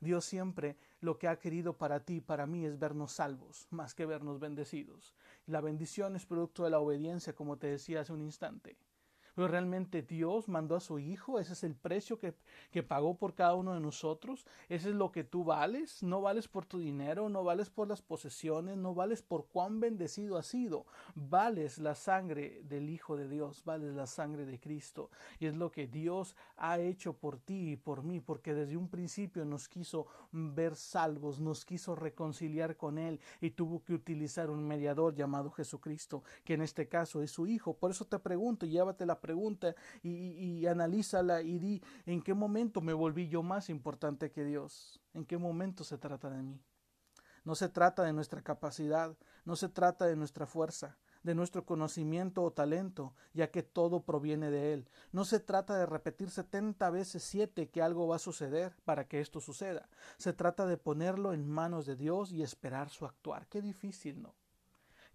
Dios 0.01 0.25
siempre 0.25 0.75
lo 0.99 1.17
que 1.17 1.27
ha 1.27 1.39
querido 1.39 1.77
para 1.77 2.01
ti 2.01 2.15
y 2.15 2.21
para 2.21 2.47
mí 2.47 2.65
es 2.65 2.77
vernos 2.77 3.13
salvos, 3.13 3.67
más 3.69 3.93
que 3.93 4.05
vernos 4.05 4.39
bendecidos. 4.39 5.13
La 5.45 5.61
bendición 5.61 6.15
es 6.15 6.25
producto 6.25 6.63
de 6.63 6.71
la 6.71 6.79
obediencia, 6.79 7.33
como 7.33 7.57
te 7.57 7.67
decía 7.67 8.01
hace 8.01 8.11
un 8.11 8.21
instante. 8.21 8.75
Pero 9.35 9.47
realmente 9.47 10.01
Dios 10.01 10.47
mandó 10.47 10.75
a 10.75 10.79
su 10.79 10.99
Hijo, 10.99 11.39
ese 11.39 11.53
es 11.53 11.63
el 11.63 11.75
precio 11.75 12.19
que, 12.19 12.35
que, 12.71 12.83
pagó 12.83 13.17
por 13.17 13.33
cada 13.33 13.55
uno 13.55 13.73
de 13.73 13.79
nosotros, 13.79 14.45
ese 14.69 14.89
es 14.89 14.95
lo 14.95 15.11
que 15.11 15.23
tú 15.23 15.43
vales, 15.43 16.03
no 16.03 16.21
vales 16.21 16.47
por 16.47 16.65
tu 16.65 16.79
dinero, 16.79 17.29
no 17.29 17.43
vales 17.43 17.69
por 17.69 17.87
las 17.87 18.01
posesiones, 18.01 18.77
no 18.77 18.93
vales 18.93 19.21
por 19.21 19.47
cuán 19.47 19.79
bendecido 19.79 20.37
has 20.37 20.47
sido, 20.47 20.85
vales 21.15 21.77
la 21.77 21.95
sangre 21.95 22.61
del 22.63 22.89
Hijo 22.89 23.15
de 23.15 23.29
Dios, 23.29 23.63
vales 23.63 23.93
la 23.95 24.07
sangre 24.07 24.45
de 24.45 24.59
Cristo, 24.59 25.09
y 25.39 25.45
es 25.45 25.55
lo 25.55 25.71
que 25.71 25.87
Dios 25.87 26.35
ha 26.57 26.79
hecho 26.79 27.13
por 27.13 27.37
ti 27.37 27.71
y 27.71 27.75
por 27.75 28.03
mí, 28.03 28.19
porque 28.19 28.53
desde 28.53 28.77
un 28.77 28.89
principio 28.89 29.45
nos 29.45 29.69
quiso 29.69 30.07
ver 30.31 30.75
salvos, 30.75 31.39
nos 31.39 31.65
quiso 31.65 31.95
reconciliar 31.95 32.75
con 32.77 32.97
Él 32.97 33.19
y 33.39 33.51
tuvo 33.51 33.83
que 33.83 33.93
utilizar 33.93 34.49
un 34.49 34.67
mediador 34.67 35.15
llamado 35.15 35.51
Jesucristo, 35.51 36.23
que 36.43 36.53
en 36.53 36.61
este 36.61 36.87
caso 36.87 37.21
es 37.21 37.31
su 37.31 37.47
Hijo. 37.47 37.77
Por 37.77 37.91
eso 37.91 38.05
te 38.05 38.19
pregunto, 38.19 38.65
llévate 38.65 39.05
la 39.05 39.19
pregunta 39.21 39.75
y, 40.03 40.65
analízala 40.65 41.41
y 41.41 41.59
di 41.59 41.81
en 42.05 42.21
qué 42.21 42.33
momento 42.33 42.81
me 42.81 42.93
volví 42.93 43.29
yo 43.29 43.43
más 43.43 43.69
importante 43.69 44.31
que 44.31 44.43
Dios, 44.43 44.99
en 45.13 45.25
qué 45.25 45.37
momento 45.37 45.83
se 45.85 45.97
trata 45.97 46.29
de 46.29 46.43
mí. 46.43 46.59
No 47.43 47.55
se 47.55 47.69
trata 47.69 48.03
de 48.03 48.13
nuestra 48.13 48.41
capacidad, 48.41 49.17
no 49.45 49.55
se 49.55 49.69
trata 49.69 50.05
de 50.05 50.15
nuestra 50.15 50.45
fuerza, 50.45 50.97
de 51.23 51.33
nuestro 51.33 51.65
conocimiento 51.65 52.43
o 52.43 52.51
talento, 52.51 53.15
ya 53.33 53.49
que 53.49 53.63
todo 53.63 54.03
proviene 54.03 54.51
de 54.51 54.73
Él. 54.73 54.89
No 55.11 55.25
se 55.25 55.39
trata 55.39 55.75
de 55.75 55.85
repetir 55.85 56.29
setenta 56.29 56.89
veces 56.89 57.23
siete 57.23 57.69
que 57.69 57.81
algo 57.81 58.07
va 58.07 58.17
a 58.17 58.19
suceder 58.19 58.75
para 58.85 59.07
que 59.07 59.21
esto 59.21 59.39
suceda. 59.39 59.89
Se 60.17 60.33
trata 60.33 60.67
de 60.67 60.77
ponerlo 60.77 61.33
en 61.33 61.47
manos 61.47 61.85
de 61.85 61.95
Dios 61.95 62.31
y 62.31 62.43
esperar 62.43 62.89
su 62.89 63.05
actuar. 63.05 63.47
Qué 63.47 63.61
difícil, 63.61 64.21
¿no? 64.21 64.35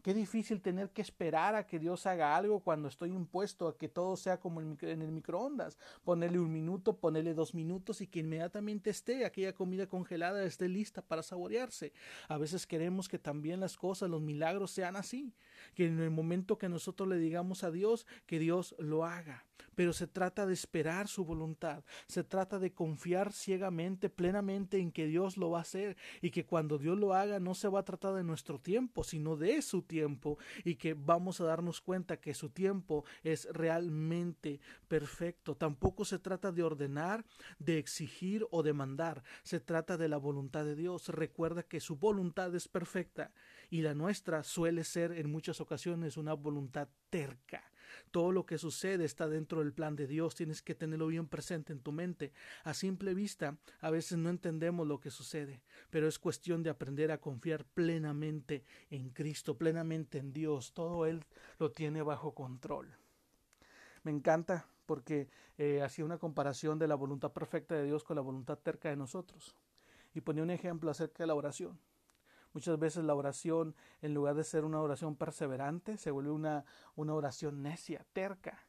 Qué 0.07 0.15
difícil 0.15 0.61
tener 0.61 0.91
que 0.91 1.03
esperar 1.03 1.57
a 1.57 1.67
que 1.67 1.81
Dios 1.81 2.07
haga 2.07 2.37
algo 2.37 2.61
cuando 2.61 2.87
estoy 2.87 3.11
impuesto 3.11 3.67
a 3.67 3.77
que 3.77 3.89
todo 3.89 4.17
sea 4.17 4.39
como 4.39 4.61
en 4.61 5.03
el 5.03 5.11
microondas. 5.11 5.77
Ponerle 6.05 6.39
un 6.39 6.53
minuto, 6.53 6.97
ponerle 6.97 7.35
dos 7.35 7.55
minutos 7.55 8.01
y 8.01 8.07
que 8.07 8.21
inmediatamente 8.21 8.91
esté 8.91 9.25
aquella 9.25 9.53
comida 9.53 9.89
congelada 9.89 10.45
esté 10.45 10.69
lista 10.69 11.03
para 11.03 11.25
saborearse. 11.25 11.93
A 12.29 12.39
veces 12.39 12.69
queremos 12.69 13.09
que 13.09 13.19
también 13.19 13.59
las 13.59 13.77
cosas, 13.77 14.09
los 14.09 14.23
milagros 14.23 14.71
sean 14.71 14.95
así, 14.95 15.35
que 15.75 15.87
en 15.87 15.99
el 15.99 16.13
momento 16.13 16.57
que 16.57 16.69
nosotros 16.69 17.09
le 17.09 17.19
digamos 17.19 17.65
a 17.65 17.73
Dios, 17.73 18.07
que 18.27 18.39
Dios 18.39 18.77
lo 18.79 19.05
haga 19.05 19.45
pero 19.77 19.93
se 19.93 20.09
trata 20.09 20.47
de 20.47 20.55
esperar 20.55 21.07
su 21.07 21.25
voluntad, 21.25 21.85
se 22.09 22.25
trata 22.25 22.59
de 22.59 22.73
confiar 22.73 23.33
ciegamente, 23.33 24.09
plenamente 24.09 24.79
en 24.79 24.91
que 24.91 25.07
Dios 25.07 25.37
lo 25.37 25.51
va 25.51 25.59
a 25.59 25.63
hacer 25.63 25.97
y 26.23 26.31
que 26.31 26.47
cuando 26.47 26.79
Dios 26.79 26.99
lo 26.99 27.15
haga 27.15 27.39
no 27.39 27.55
se 27.55 27.69
va 27.69 27.81
a 27.81 27.85
tratar 27.85 28.15
de 28.15 28.25
nuestro 28.25 28.59
tiempo, 28.59 29.05
sino 29.05 29.37
de 29.37 29.63
su 29.63 29.83
tiempo 29.83 30.39
y 30.65 30.77
que 30.77 30.95
vamos 30.95 31.41
a 31.41 31.45
darnos 31.45 31.81
cuenta 31.81 32.19
que 32.19 32.35
su 32.35 32.49
tiempo 32.49 33.05
es 33.23 33.47
realmente 33.53 34.61
perfecto. 34.89 35.57
Tampoco 35.57 36.05
se 36.05 36.19
trata 36.19 36.51
de 36.51 36.63
ordenar, 36.63 37.25
de 37.59 37.79
exigir 37.79 38.47
o 38.51 38.63
de 38.63 38.73
mandar, 38.73 39.23
se 39.43 39.61
trata 39.61 39.99
de 39.99 40.09
la 40.09 40.17
voluntad 40.17 40.65
de 40.65 40.75
Dios. 40.75 41.09
Recuerda 41.11 41.63
que 41.63 41.81
su 41.81 41.97
voluntad 41.97 42.55
es 42.55 42.67
perfecta 42.67 43.33
y 43.69 43.83
la 43.83 43.95
nuestra 43.95 44.43
suele 44.43 44.85
ser 44.85 45.13
en 45.13 45.31
muchas 45.31 45.61
ocasiones 45.61 46.17
una 46.17 46.33
voluntad 46.33 46.89
terca 47.11 47.63
todo 48.11 48.33
lo 48.33 48.47
que 48.47 48.59
sucede 48.59 49.05
está 49.05 49.29
dentro 49.29 49.61
del 49.61 49.73
plan 49.73 49.97
de 49.97 50.07
Dios, 50.07 50.35
tienes 50.35 50.63
que 50.63 50.75
tenerlo 50.75 51.07
bien 51.07 51.27
presente 51.27 51.73
en 51.73 51.81
tu 51.81 51.93
mente. 51.93 52.33
A 52.65 52.75
simple 52.75 53.15
vista, 53.15 53.57
a 53.81 53.91
veces 53.91 54.19
no 54.19 54.31
entendemos 54.31 54.87
lo 54.87 55.01
que 55.01 55.11
sucede, 55.11 55.63
pero 55.91 56.09
es 56.09 56.19
cuestión 56.19 56.63
de 56.63 56.71
aprender 56.71 57.11
a 57.11 57.21
confiar 57.21 57.65
plenamente 57.65 58.65
en 58.91 59.11
Cristo, 59.11 59.57
plenamente 59.57 60.19
en 60.19 60.33
Dios. 60.33 60.73
Todo 60.73 61.07
Él 61.07 61.25
lo 61.59 61.71
tiene 61.71 62.03
bajo 62.03 62.35
control. 62.35 62.97
Me 64.03 64.11
encanta 64.11 64.69
porque 64.87 65.29
eh, 65.59 65.83
hacía 65.83 66.05
una 66.05 66.19
comparación 66.19 66.79
de 66.79 66.87
la 66.87 66.95
voluntad 66.95 67.33
perfecta 67.33 67.75
de 67.75 67.85
Dios 67.85 68.05
con 68.05 68.17
la 68.17 68.23
voluntad 68.23 68.59
terca 68.59 68.89
de 68.89 68.97
nosotros. 68.97 69.57
Y 70.15 70.21
ponía 70.21 70.43
un 70.43 70.51
ejemplo 70.51 70.91
acerca 70.91 71.23
de 71.23 71.27
la 71.27 71.35
oración. 71.35 71.79
Muchas 72.57 72.79
veces 72.79 73.05
la 73.05 73.15
oración, 73.15 73.75
en 74.01 74.15
lugar 74.15 74.35
de 74.35 74.43
ser 74.43 74.65
una 74.65 74.81
oración 74.81 75.15
perseverante, 75.15 75.99
se 75.99 76.11
vuelve 76.11 76.31
una, 76.31 76.65
una 76.95 77.13
oración 77.13 77.63
necia, 77.63 78.07
terca 78.15 78.66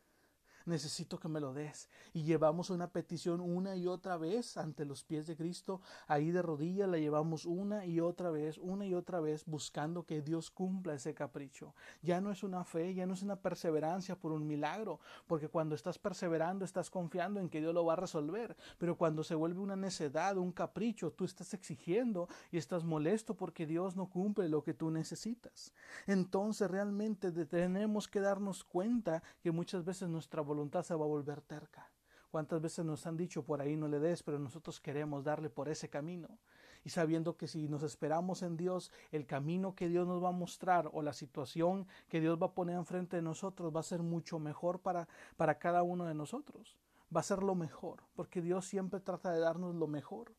necesito 0.67 1.19
que 1.19 1.27
me 1.27 1.39
lo 1.39 1.53
des. 1.53 1.89
Y 2.13 2.23
llevamos 2.23 2.69
una 2.69 2.89
petición 2.91 3.41
una 3.41 3.75
y 3.75 3.87
otra 3.87 4.17
vez 4.17 4.57
ante 4.57 4.85
los 4.85 5.03
pies 5.03 5.27
de 5.27 5.35
Cristo, 5.35 5.81
ahí 6.07 6.31
de 6.31 6.41
rodillas 6.41 6.89
la 6.89 6.97
llevamos 6.97 7.45
una 7.45 7.85
y 7.85 7.99
otra 7.99 8.29
vez, 8.29 8.57
una 8.57 8.85
y 8.85 8.93
otra 8.93 9.19
vez, 9.19 9.45
buscando 9.45 10.05
que 10.05 10.21
Dios 10.21 10.51
cumpla 10.51 10.93
ese 10.93 11.13
capricho. 11.13 11.73
Ya 12.01 12.21
no 12.21 12.31
es 12.31 12.43
una 12.43 12.63
fe, 12.63 12.93
ya 12.93 13.05
no 13.05 13.13
es 13.13 13.21
una 13.21 13.37
perseverancia 13.37 14.15
por 14.15 14.31
un 14.31 14.45
milagro, 14.45 14.99
porque 15.27 15.47
cuando 15.47 15.75
estás 15.75 15.97
perseverando 15.97 16.65
estás 16.65 16.89
confiando 16.89 17.39
en 17.39 17.49
que 17.49 17.61
Dios 17.61 17.73
lo 17.73 17.85
va 17.85 17.93
a 17.93 17.97
resolver, 17.97 18.55
pero 18.77 18.97
cuando 18.97 19.23
se 19.23 19.35
vuelve 19.35 19.59
una 19.59 19.75
necedad, 19.75 20.37
un 20.37 20.51
capricho, 20.51 21.11
tú 21.11 21.25
estás 21.25 21.53
exigiendo 21.53 22.27
y 22.51 22.57
estás 22.57 22.83
molesto 22.83 23.35
porque 23.35 23.65
Dios 23.65 23.95
no 23.95 24.09
cumple 24.09 24.49
lo 24.49 24.63
que 24.63 24.73
tú 24.73 24.91
necesitas. 24.91 25.73
Entonces 26.05 26.69
realmente 26.69 27.31
tenemos 27.45 28.07
que 28.07 28.19
darnos 28.19 28.63
cuenta 28.63 29.23
que 29.41 29.51
muchas 29.51 29.85
veces 29.85 30.09
nuestra 30.09 30.41
voluntad 30.41 30.56
voluntad 30.57 30.83
se 30.83 30.95
va 30.95 31.05
a 31.05 31.07
volver 31.07 31.41
terca. 31.41 31.89
¿Cuántas 32.31 32.61
veces 32.61 32.83
nos 32.83 33.05
han 33.05 33.15
dicho 33.15 33.43
por 33.43 33.61
ahí 33.61 33.75
no 33.77 33.87
le 33.87 33.99
des, 33.99 34.23
pero 34.23 34.39
nosotros 34.39 34.81
queremos 34.81 35.23
darle 35.23 35.49
por 35.49 35.69
ese 35.69 35.87
camino? 35.87 36.39
Y 36.83 36.89
sabiendo 36.89 37.37
que 37.37 37.47
si 37.47 37.67
nos 37.67 37.83
esperamos 37.83 38.41
en 38.41 38.57
Dios, 38.57 38.91
el 39.11 39.25
camino 39.25 39.75
que 39.75 39.87
Dios 39.87 40.07
nos 40.07 40.23
va 40.23 40.29
a 40.29 40.33
mostrar 40.33 40.89
o 40.93 41.01
la 41.01 41.13
situación 41.13 41.87
que 42.09 42.19
Dios 42.19 42.39
va 42.41 42.47
a 42.47 42.53
poner 42.53 42.75
enfrente 42.75 43.17
de 43.17 43.21
nosotros 43.21 43.75
va 43.75 43.81
a 43.81 43.83
ser 43.83 44.01
mucho 44.01 44.39
mejor 44.39 44.79
para, 44.79 45.07
para 45.35 45.59
cada 45.59 45.83
uno 45.83 46.05
de 46.05 46.15
nosotros. 46.15 46.77
Va 47.15 47.21
a 47.21 47.23
ser 47.23 47.43
lo 47.43 47.55
mejor, 47.55 48.03
porque 48.15 48.41
Dios 48.41 48.65
siempre 48.65 48.99
trata 48.99 49.31
de 49.31 49.39
darnos 49.39 49.75
lo 49.75 49.87
mejor. 49.87 50.33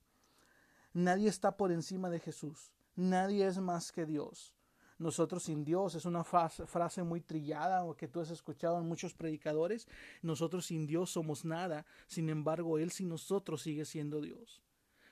Nadie 0.93 1.29
está 1.29 1.57
por 1.57 1.71
encima 1.71 2.11
de 2.11 2.19
Jesús. 2.19 2.73
Nadie 2.97 3.47
es 3.47 3.59
más 3.59 3.93
que 3.93 4.05
Dios 4.05 4.58
nosotros 4.99 5.45
sin 5.45 5.65
Dios, 5.65 5.95
es 5.95 6.05
una 6.05 6.25
frase 6.25 7.03
muy 7.03 7.21
trillada 7.21 7.85
o 7.85 7.97
que 7.97 8.09
tú 8.09 8.21
has 8.21 8.31
escuchado 8.31 8.79
en 8.79 8.87
muchos 8.87 9.15
predicadores, 9.15 9.89
nosotros 10.23 10.67
sin 10.67 10.87
Dios 10.87 11.11
somos 11.11 11.45
nada, 11.45 11.87
sin 12.07 12.29
embargo 12.29 12.79
Él 12.79 12.91
sin 12.91 13.09
nosotros 13.09 13.63
sigue 13.63 13.85
siendo 13.85 14.21
Dios. 14.21 14.63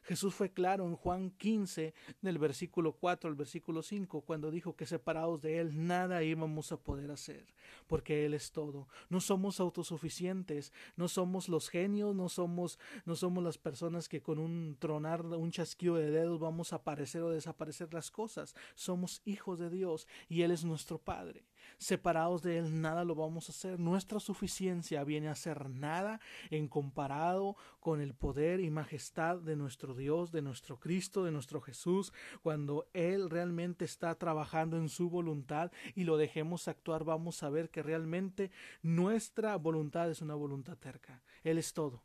Jesús 0.06 0.34
fue 0.34 0.52
claro 0.52 0.86
en 0.86 0.94
Juan 0.94 1.30
15, 1.32 1.92
del 2.22 2.38
versículo 2.38 2.92
4 2.92 3.28
al 3.28 3.34
versículo 3.34 3.82
5, 3.82 4.20
cuando 4.20 4.52
dijo 4.52 4.76
que 4.76 4.86
separados 4.86 5.42
de 5.42 5.58
Él 5.58 5.86
nada 5.86 6.22
íbamos 6.22 6.70
a 6.70 6.76
poder 6.76 7.10
hacer, 7.10 7.44
porque 7.88 8.24
Él 8.24 8.32
es 8.32 8.52
todo. 8.52 8.86
No 9.08 9.20
somos 9.20 9.58
autosuficientes, 9.58 10.72
no 10.94 11.08
somos 11.08 11.48
los 11.48 11.68
genios, 11.68 12.14
no 12.14 12.28
somos, 12.28 12.78
no 13.04 13.16
somos 13.16 13.42
las 13.42 13.58
personas 13.58 14.08
que 14.08 14.22
con 14.22 14.38
un 14.38 14.76
tronar, 14.78 15.24
un 15.24 15.50
chasquido 15.50 15.96
de 15.96 16.12
dedos 16.12 16.38
vamos 16.38 16.72
a 16.72 16.76
aparecer 16.76 17.22
o 17.22 17.30
desaparecer 17.30 17.92
las 17.92 18.12
cosas. 18.12 18.54
Somos 18.76 19.22
hijos 19.24 19.58
de 19.58 19.70
Dios 19.70 20.06
y 20.28 20.42
Él 20.42 20.52
es 20.52 20.64
nuestro 20.64 20.98
Padre. 20.98 21.44
Separados 21.78 22.42
de 22.42 22.58
Él 22.58 22.80
nada 22.80 23.04
lo 23.04 23.14
vamos 23.14 23.48
a 23.48 23.52
hacer. 23.52 23.78
Nuestra 23.78 24.20
suficiencia 24.20 25.04
viene 25.04 25.28
a 25.28 25.34
ser 25.34 25.68
nada 25.68 26.20
en 26.50 26.68
comparado 26.68 27.56
con 27.80 28.00
el 28.00 28.14
poder 28.14 28.60
y 28.60 28.70
majestad 28.70 29.38
de 29.38 29.56
nuestro 29.56 29.94
Dios, 29.94 30.32
de 30.32 30.42
nuestro 30.42 30.80
Cristo, 30.80 31.24
de 31.24 31.32
nuestro 31.32 31.60
Jesús, 31.60 32.12
cuando 32.42 32.88
Él 32.94 33.30
realmente 33.30 33.84
está 33.84 34.14
trabajando 34.14 34.76
en 34.76 34.88
su 34.88 35.10
voluntad 35.10 35.70
y 35.94 36.04
lo 36.04 36.16
dejemos 36.16 36.68
actuar, 36.68 37.04
vamos 37.04 37.42
a 37.42 37.50
ver 37.50 37.70
que 37.70 37.82
realmente 37.82 38.50
nuestra 38.82 39.56
voluntad 39.56 40.10
es 40.10 40.22
una 40.22 40.34
voluntad 40.34 40.78
terca. 40.78 41.22
Él 41.44 41.58
es 41.58 41.72
todo. 41.72 42.02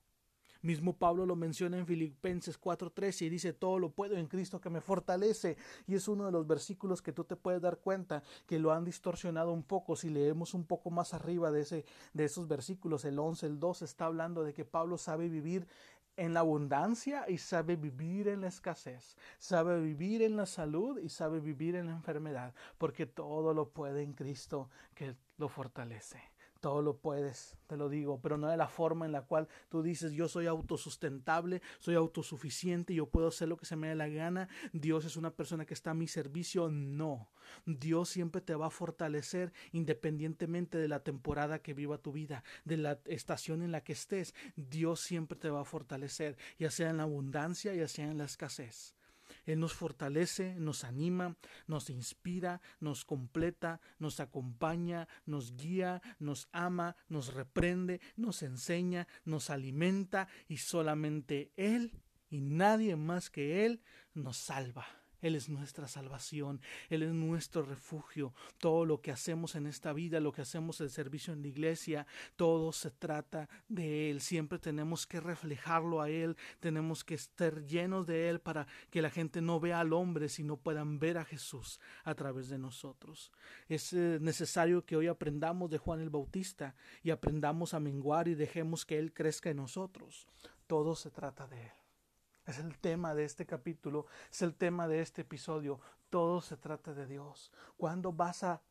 Mismo 0.62 0.94
Pablo 0.94 1.26
lo 1.26 1.36
menciona 1.36 1.78
en 1.78 1.88
Filipenses 1.88 2.60
4:13 2.60 3.26
y 3.26 3.30
dice, 3.30 3.54
todo 3.54 3.80
lo 3.80 3.92
puedo 3.92 4.16
en 4.16 4.28
Cristo 4.28 4.62
que 4.62 4.70
me 4.70 4.82
fortalece. 4.82 5.58
Y 5.88 5.96
es 5.96 6.08
uno 6.08 6.26
de 6.26 6.32
los 6.32 6.46
versículos 6.48 7.02
que 7.02 7.12
tú 7.12 7.24
te 7.24 7.36
puedes 7.36 7.62
dar 7.62 7.80
cuenta 7.80 8.24
que 8.46 8.60
lo 8.60 8.72
han 8.72 8.86
distorsionado 8.86 9.52
un 9.52 9.64
poco. 9.64 9.96
Si 9.96 10.10
leemos 10.10 10.54
un 10.54 10.66
poco 10.66 10.92
más 10.92 11.14
arriba 11.14 11.52
de, 11.52 11.62
ese, 11.62 11.86
de 12.14 12.26
esos 12.26 12.48
versículos, 12.48 13.06
el 13.06 13.18
11, 13.18 13.46
el 13.46 13.60
12, 13.60 13.86
está 13.86 14.06
hablando 14.06 14.44
de 14.44 14.54
que 14.54 14.66
Pablo 14.66 14.98
sabe 14.98 15.30
vivir 15.30 15.68
en 16.18 16.34
la 16.34 16.42
abundancia 16.42 17.28
y 17.30 17.38
sabe 17.38 17.76
vivir 17.76 18.28
en 18.28 18.42
la 18.42 18.48
escasez, 18.48 19.16
sabe 19.40 19.80
vivir 19.80 20.22
en 20.22 20.36
la 20.36 20.46
salud 20.46 21.00
y 21.00 21.10
sabe 21.10 21.40
vivir 21.40 21.76
en 21.76 21.88
la 21.88 21.94
enfermedad, 21.94 22.54
porque 22.78 23.06
todo 23.06 23.54
lo 23.54 23.70
puede 23.70 24.04
en 24.04 24.14
Cristo 24.14 24.70
que 24.94 25.16
lo 25.38 25.50
fortalece. 25.50 26.31
Todo 26.62 26.84
lo 26.84 26.98
puedes, 26.98 27.58
te 27.66 27.76
lo 27.76 27.90
digo, 27.90 28.22
pero 28.22 28.38
no 28.38 28.48
de 28.48 28.56
la 28.56 28.68
forma 28.68 29.08
en 29.08 29.12
la 29.12 29.24
cual 29.24 29.48
tú 29.68 29.82
dices 29.82 30.12
yo 30.12 30.28
soy 30.28 30.46
autosustentable, 30.46 31.60
soy 31.80 31.96
autosuficiente, 31.96 32.94
yo 32.94 33.08
puedo 33.08 33.30
hacer 33.30 33.48
lo 33.48 33.58
que 33.58 33.66
se 33.66 33.76
me 33.76 33.88
dé 33.88 33.96
la 33.96 34.08
gana, 34.08 34.48
Dios 34.72 35.04
es 35.06 35.18
una 35.18 35.32
persona 35.32 35.66
que 35.66 35.74
está 35.74 35.92
a 35.92 35.96
mi 35.96 36.08
servicio, 36.08 36.70
no. 36.70 37.32
Dios 37.66 38.10
siempre 38.10 38.42
te 38.42 38.54
va 38.54 38.68
a 38.68 38.70
fortalecer 38.70 39.52
independientemente 39.72 40.78
de 40.78 40.88
la 40.88 41.04
temporada 41.04 41.64
que 41.64 41.74
viva 41.74 41.98
tu 41.98 42.12
vida, 42.12 42.44
de 42.64 42.78
la 42.78 43.00
estación 43.06 43.64
en 43.64 43.72
la 43.72 43.84
que 43.84 43.94
estés, 43.94 44.36
Dios 44.56 45.00
siempre 45.00 45.40
te 45.40 45.50
va 45.50 45.62
a 45.62 45.66
fortalecer, 45.66 46.38
ya 46.60 46.70
sea 46.70 46.92
en 46.92 46.98
la 46.98 47.04
abundancia, 47.04 47.74
ya 47.74 47.88
sea 47.88 48.06
en 48.06 48.20
la 48.20 48.26
escasez. 48.26 48.94
Él 49.46 49.60
nos 49.60 49.74
fortalece, 49.74 50.56
nos 50.56 50.84
anima, 50.84 51.36
nos 51.68 51.90
inspira, 51.90 52.62
nos 52.80 53.06
completa, 53.06 53.82
nos 54.00 54.20
acompaña, 54.20 55.08
nos 55.26 55.56
guía, 55.56 56.02
nos 56.20 56.48
ama, 56.52 56.96
nos 57.10 57.34
reprende, 57.34 58.02
nos 58.16 58.44
enseña, 58.44 59.08
nos 59.26 59.50
alimenta 59.50 60.28
y 60.48 60.58
solamente 60.58 61.52
Él 61.56 61.92
y 62.30 62.42
nadie 62.42 62.96
más 62.96 63.30
que 63.30 63.66
Él 63.66 63.82
nos 64.14 64.38
salva. 64.38 65.01
Él 65.22 65.36
es 65.36 65.50
nuestra 65.50 65.88
salvación, 65.88 66.62
Él 66.90 67.04
es 67.04 67.14
nuestro 67.14 67.62
refugio. 67.62 68.34
Todo 68.58 68.86
lo 68.86 69.02
que 69.02 69.12
hacemos 69.12 69.56
en 69.56 69.68
esta 69.68 69.94
vida, 69.94 70.20
lo 70.20 70.32
que 70.32 70.42
hacemos 70.42 70.82
el 70.82 70.90
servicio 70.90 71.34
en 71.34 71.42
la 71.42 71.48
iglesia, 71.48 72.08
todo 72.36 72.72
se 72.72 72.92
trata 72.92 73.50
de 73.68 74.10
Él. 74.10 74.22
Siempre 74.22 74.60
tenemos 74.60 75.06
que 75.06 75.20
reflejarlo 75.20 76.02
a 76.02 76.10
Él, 76.10 76.36
tenemos 76.60 77.04
que 77.04 77.16
estar 77.16 77.66
llenos 77.66 78.06
de 78.08 78.30
Él 78.30 78.40
para 78.40 78.68
que 78.90 79.02
la 79.02 79.10
gente 79.10 79.42
no 79.42 79.60
vea 79.60 79.80
al 79.80 79.94
hombre, 79.94 80.30
sino 80.30 80.58
puedan 80.58 81.00
ver 81.00 81.18
a 81.18 81.26
Jesús 81.26 81.80
a 82.04 82.16
través 82.16 82.50
de 82.50 82.58
nosotros. 82.58 83.32
Es 83.68 83.94
eh, 83.94 84.18
necesario 84.22 84.86
que 84.86 84.96
hoy 84.96 85.08
aprendamos 85.08 85.70
de 85.70 85.78
Juan 85.78 86.00
el 86.00 86.10
Bautista 86.10 86.76
y 87.04 87.12
aprendamos 87.12 87.74
a 87.74 87.80
menguar 87.80 88.28
y 88.28 88.36
dejemos 88.36 88.86
que 88.86 88.98
Él 88.98 89.14
crezca 89.14 89.50
en 89.50 89.58
nosotros. 89.58 90.28
Todo 90.68 90.96
se 90.96 91.12
trata 91.12 91.48
de 91.48 91.62
Él. 91.62 91.81
Es 92.46 92.58
el 92.58 92.78
tema 92.80 93.14
de 93.14 93.24
este 93.24 93.46
capítulo, 93.46 94.08
es 94.32 94.42
el 94.42 94.56
tema 94.56 94.88
de 94.88 95.02
este 95.02 95.22
episodio. 95.22 95.80
Todo 96.10 96.42
se 96.42 96.58
trata 96.58 96.94
de 96.94 97.06
Dios. 97.06 97.52
¿Cuándo 97.78 98.12
vas 98.12 98.44
a 98.44 98.62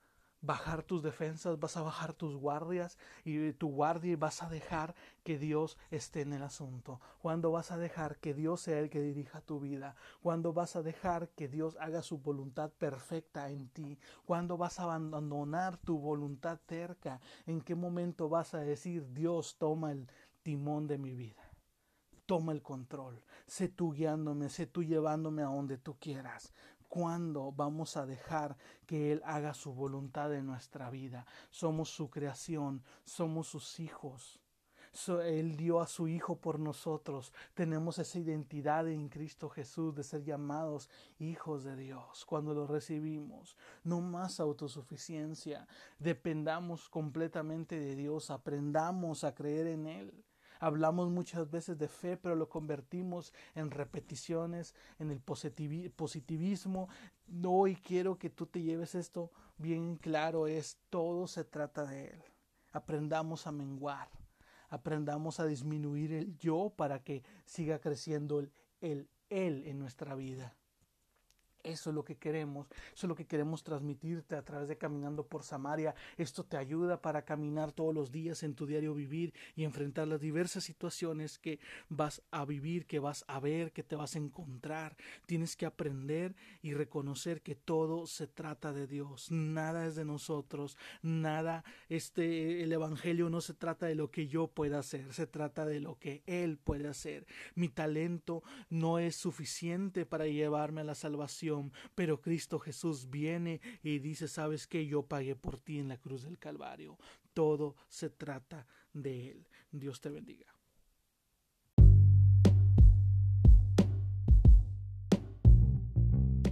bajar 0.43 0.83
tus 0.83 1.03
defensas, 1.03 1.61
vas 1.61 1.77
a 1.77 1.83
bajar 1.83 2.15
tus 2.15 2.37
guardias 2.37 2.99
y 3.25 3.53
tu 3.53 3.69
guardia 3.69 4.13
y 4.13 4.17
vas 4.17 4.43
a 4.43 4.49
dejar 4.49 4.95
que 5.23 5.39
Dios 5.39 5.77
esté 5.91 6.23
en 6.23 6.33
el 6.33 6.43
asunto. 6.43 7.01
Cuando 7.21 7.51
vas 7.51 7.71
a 7.71 7.77
dejar 7.77 8.19
que 8.19 8.35
Dios 8.35 8.63
sea 8.63 8.79
el 8.79 8.91
que 8.91 9.03
dirija 9.03 9.41
tu 9.43 9.61
vida. 9.61 9.97
Cuando 10.23 10.53
vas 10.53 10.77
a 10.77 10.83
dejar 10.83 11.29
que 11.31 11.49
Dios 11.49 11.77
haga 11.81 12.03
su 12.03 12.19
voluntad 12.19 12.71
perfecta 12.71 13.51
en 13.51 13.69
ti. 13.69 13.99
Cuando 14.25 14.57
vas 14.57 14.81
a 14.81 14.85
abandonar 14.85 15.77
tu 15.77 15.99
voluntad 15.99 16.59
terca. 16.67 17.21
En 17.47 17.61
qué 17.61 17.75
momento 17.75 18.29
vas 18.29 18.55
a 18.55 18.61
decir 18.61 19.13
Dios 19.13 19.57
toma 19.59 19.93
el 19.93 20.09
timón 20.43 20.87
de 20.87 20.99
mi 20.99 21.15
vida 21.15 21.50
toma 22.31 22.53
el 22.53 22.63
control. 22.63 23.21
Sé 23.49 23.67
tú 23.67 23.91
guiándome, 23.91 24.51
sé 24.51 24.65
tú 24.65 24.85
llevándome 24.85 25.43
a 25.43 25.47
donde 25.47 25.79
tú 25.79 25.97
quieras. 25.99 26.53
¿Cuándo 26.89 27.51
vamos 27.51 27.97
a 27.97 28.07
dejar 28.07 28.57
que 28.87 29.11
Él 29.11 29.21
haga 29.25 29.53
su 29.53 29.75
voluntad 29.75 30.33
en 30.33 30.47
nuestra 30.47 30.91
vida? 30.91 31.27
Somos 31.51 31.91
su 31.91 32.09
creación, 32.09 32.85
somos 33.03 33.49
sus 33.49 33.81
hijos. 33.81 34.39
él 35.25 35.57
dio 35.57 35.81
a 35.81 35.89
su 35.89 36.07
Hijo 36.07 36.37
por 36.37 36.61
nosotros. 36.61 37.33
Tenemos 37.55 37.99
esa 37.99 38.21
identidad 38.21 38.87
en 38.87 39.09
Cristo 39.09 39.49
Jesús 39.49 39.97
de 39.97 40.05
ser 40.05 40.23
llamados 40.23 40.89
hijos 41.19 41.65
de 41.65 41.75
Dios 41.75 42.25
cuando 42.27 42.55
lo 42.55 42.69
recibimos. 42.69 43.57
No 43.83 44.01
más 44.01 44.39
autosuficiencia. 44.39 45.67
Dependamos 45.99 46.89
completamente 46.89 47.81
de 47.81 47.97
Dios. 47.97 48.31
Aprendamos 48.31 49.25
a 49.25 49.35
creer 49.35 49.67
en 49.67 49.87
Él. 49.89 50.25
Hablamos 50.61 51.09
muchas 51.09 51.51
veces 51.51 51.79
de 51.79 51.89
fe, 51.89 52.19
pero 52.19 52.37
lo 52.37 52.51
convertimos 52.51 53.33
en 53.55 53.71
repeticiones, 53.71 54.75
en 54.99 55.11
el 55.11 55.21
positivismo. 55.21 56.89
Hoy 57.45 57.77
quiero 57.77 58.19
que 58.19 58.29
tú 58.29 58.45
te 58.47 58.61
lleves 58.61 58.95
esto 58.95 59.33
bien 59.57 59.97
claro, 59.97 60.47
es 60.47 60.79
todo 60.91 61.27
se 61.27 61.45
trata 61.45 61.85
de 61.87 62.09
Él. 62.09 62.23
Aprendamos 62.73 63.47
a 63.47 63.53
menguar, 63.53 64.11
aprendamos 64.69 65.41
a 65.41 65.47
disminuir 65.47 66.13
el 66.13 66.37
yo 66.37 66.73
para 66.77 67.03
que 67.03 67.23
siga 67.47 67.79
creciendo 67.79 68.39
el, 68.39 68.53
el 68.83 69.09
Él 69.31 69.65
en 69.67 69.79
nuestra 69.79 70.15
vida. 70.15 70.55
Eso 71.63 71.91
es 71.91 71.97
lo 71.97 72.05
que 72.05 72.17
queremos, 72.17 72.67
eso 72.95 73.07
es 73.07 73.09
lo 73.09 73.15
que 73.15 73.27
queremos 73.27 73.63
transmitirte 73.63 74.37
a 74.37 74.45
través 74.45 74.69
de 74.69 74.79
Caminando 74.79 75.27
por 75.27 75.43
Samaria. 75.43 75.95
Esto 76.17 76.45
te 76.45 76.57
ayuda 76.57 77.01
para 77.01 77.25
caminar 77.25 77.73
todos 77.73 77.95
los 77.95 78.11
días 78.11 78.43
en 78.43 78.55
tu 78.55 78.67
diario 78.67 78.95
vivir 78.95 79.35
y 79.57 79.65
enfrentar 79.65 80.09
las 80.09 80.21
diversas 80.21 80.65
situaciones 80.65 81.39
que 81.39 81.61
vas 81.89 82.23
a 82.31 82.45
vivir, 82.45 82.87
que 82.87 82.99
vas 82.99 83.25
a 83.29 83.41
ver, 83.41 83.73
que 83.73 83.83
te 83.83 83.97
vas 83.97 84.15
a 84.15 84.19
encontrar. 84.19 84.97
Tienes 85.27 85.57
que 85.57 85.67
aprender 85.67 86.35
y 86.63 86.75
reconocer 86.75 87.43
que 87.43 87.55
todo 87.55 88.07
se 88.07 88.27
trata 88.27 88.73
de 88.73 88.87
Dios, 88.87 89.31
nada 89.31 89.87
es 89.87 89.95
de 89.95 90.05
nosotros, 90.05 90.77
nada, 91.03 91.65
este, 91.89 92.63
el 92.63 92.73
Evangelio 92.73 93.31
no 93.31 93.41
se 93.41 93.55
trata 93.55 93.87
de 93.87 93.95
lo 93.95 94.11
que 94.11 94.29
yo 94.29 94.49
pueda 94.49 94.79
hacer, 94.79 95.13
se 95.13 95.27
trata 95.27 95.67
de 95.67 95.81
lo 95.81 95.99
que 95.99 96.23
Él 96.27 96.59
puede 96.59 96.89
hacer. 96.89 97.27
Mi 97.55 97.69
talento 97.69 98.43
no 98.69 98.99
es 98.99 99.17
suficiente 99.17 100.07
para 100.07 100.27
llevarme 100.27 100.81
a 100.81 100.85
la 100.85 100.95
pero 101.95 102.21
Cristo 102.21 102.59
Jesús 102.59 103.11
viene 103.11 103.61
y 103.83 103.99
dice, 103.99 104.29
sabes 104.29 104.67
que 104.67 104.87
yo 104.87 105.03
pagué 105.03 105.37
por 105.37 105.59
ti 105.59 105.79
en 105.79 105.89
la 105.89 105.99
cruz 105.99 106.23
del 106.23 106.39
Calvario. 106.39 106.99
Todo 107.33 107.77
se 107.89 108.11
trata 108.11 108.67
de 108.93 109.31
Él. 109.31 109.47
Dios 109.71 110.01
te 110.01 110.11
bendiga. 110.11 110.47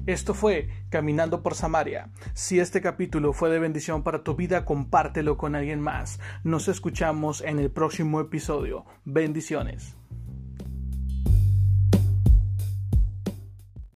Esto 0.09 0.33
fue 0.33 0.71
Caminando 0.89 1.43
por 1.43 1.55
Samaria. 1.55 2.11
Si 2.33 2.61
este 2.61 2.81
capítulo 2.81 3.35
fue 3.35 3.51
de 3.51 3.59
bendición 3.59 4.03
para 4.03 4.23
tu 4.25 4.35
vida, 4.35 4.65
compártelo 4.65 5.37
con 5.37 5.55
alguien 5.55 5.83
más. 5.83 6.19
Nos 6.45 6.69
escuchamos 6.69 7.43
en 7.43 7.59
el 7.59 7.71
próximo 7.71 8.19
episodio. 8.19 8.87
Bendiciones. 9.05 9.99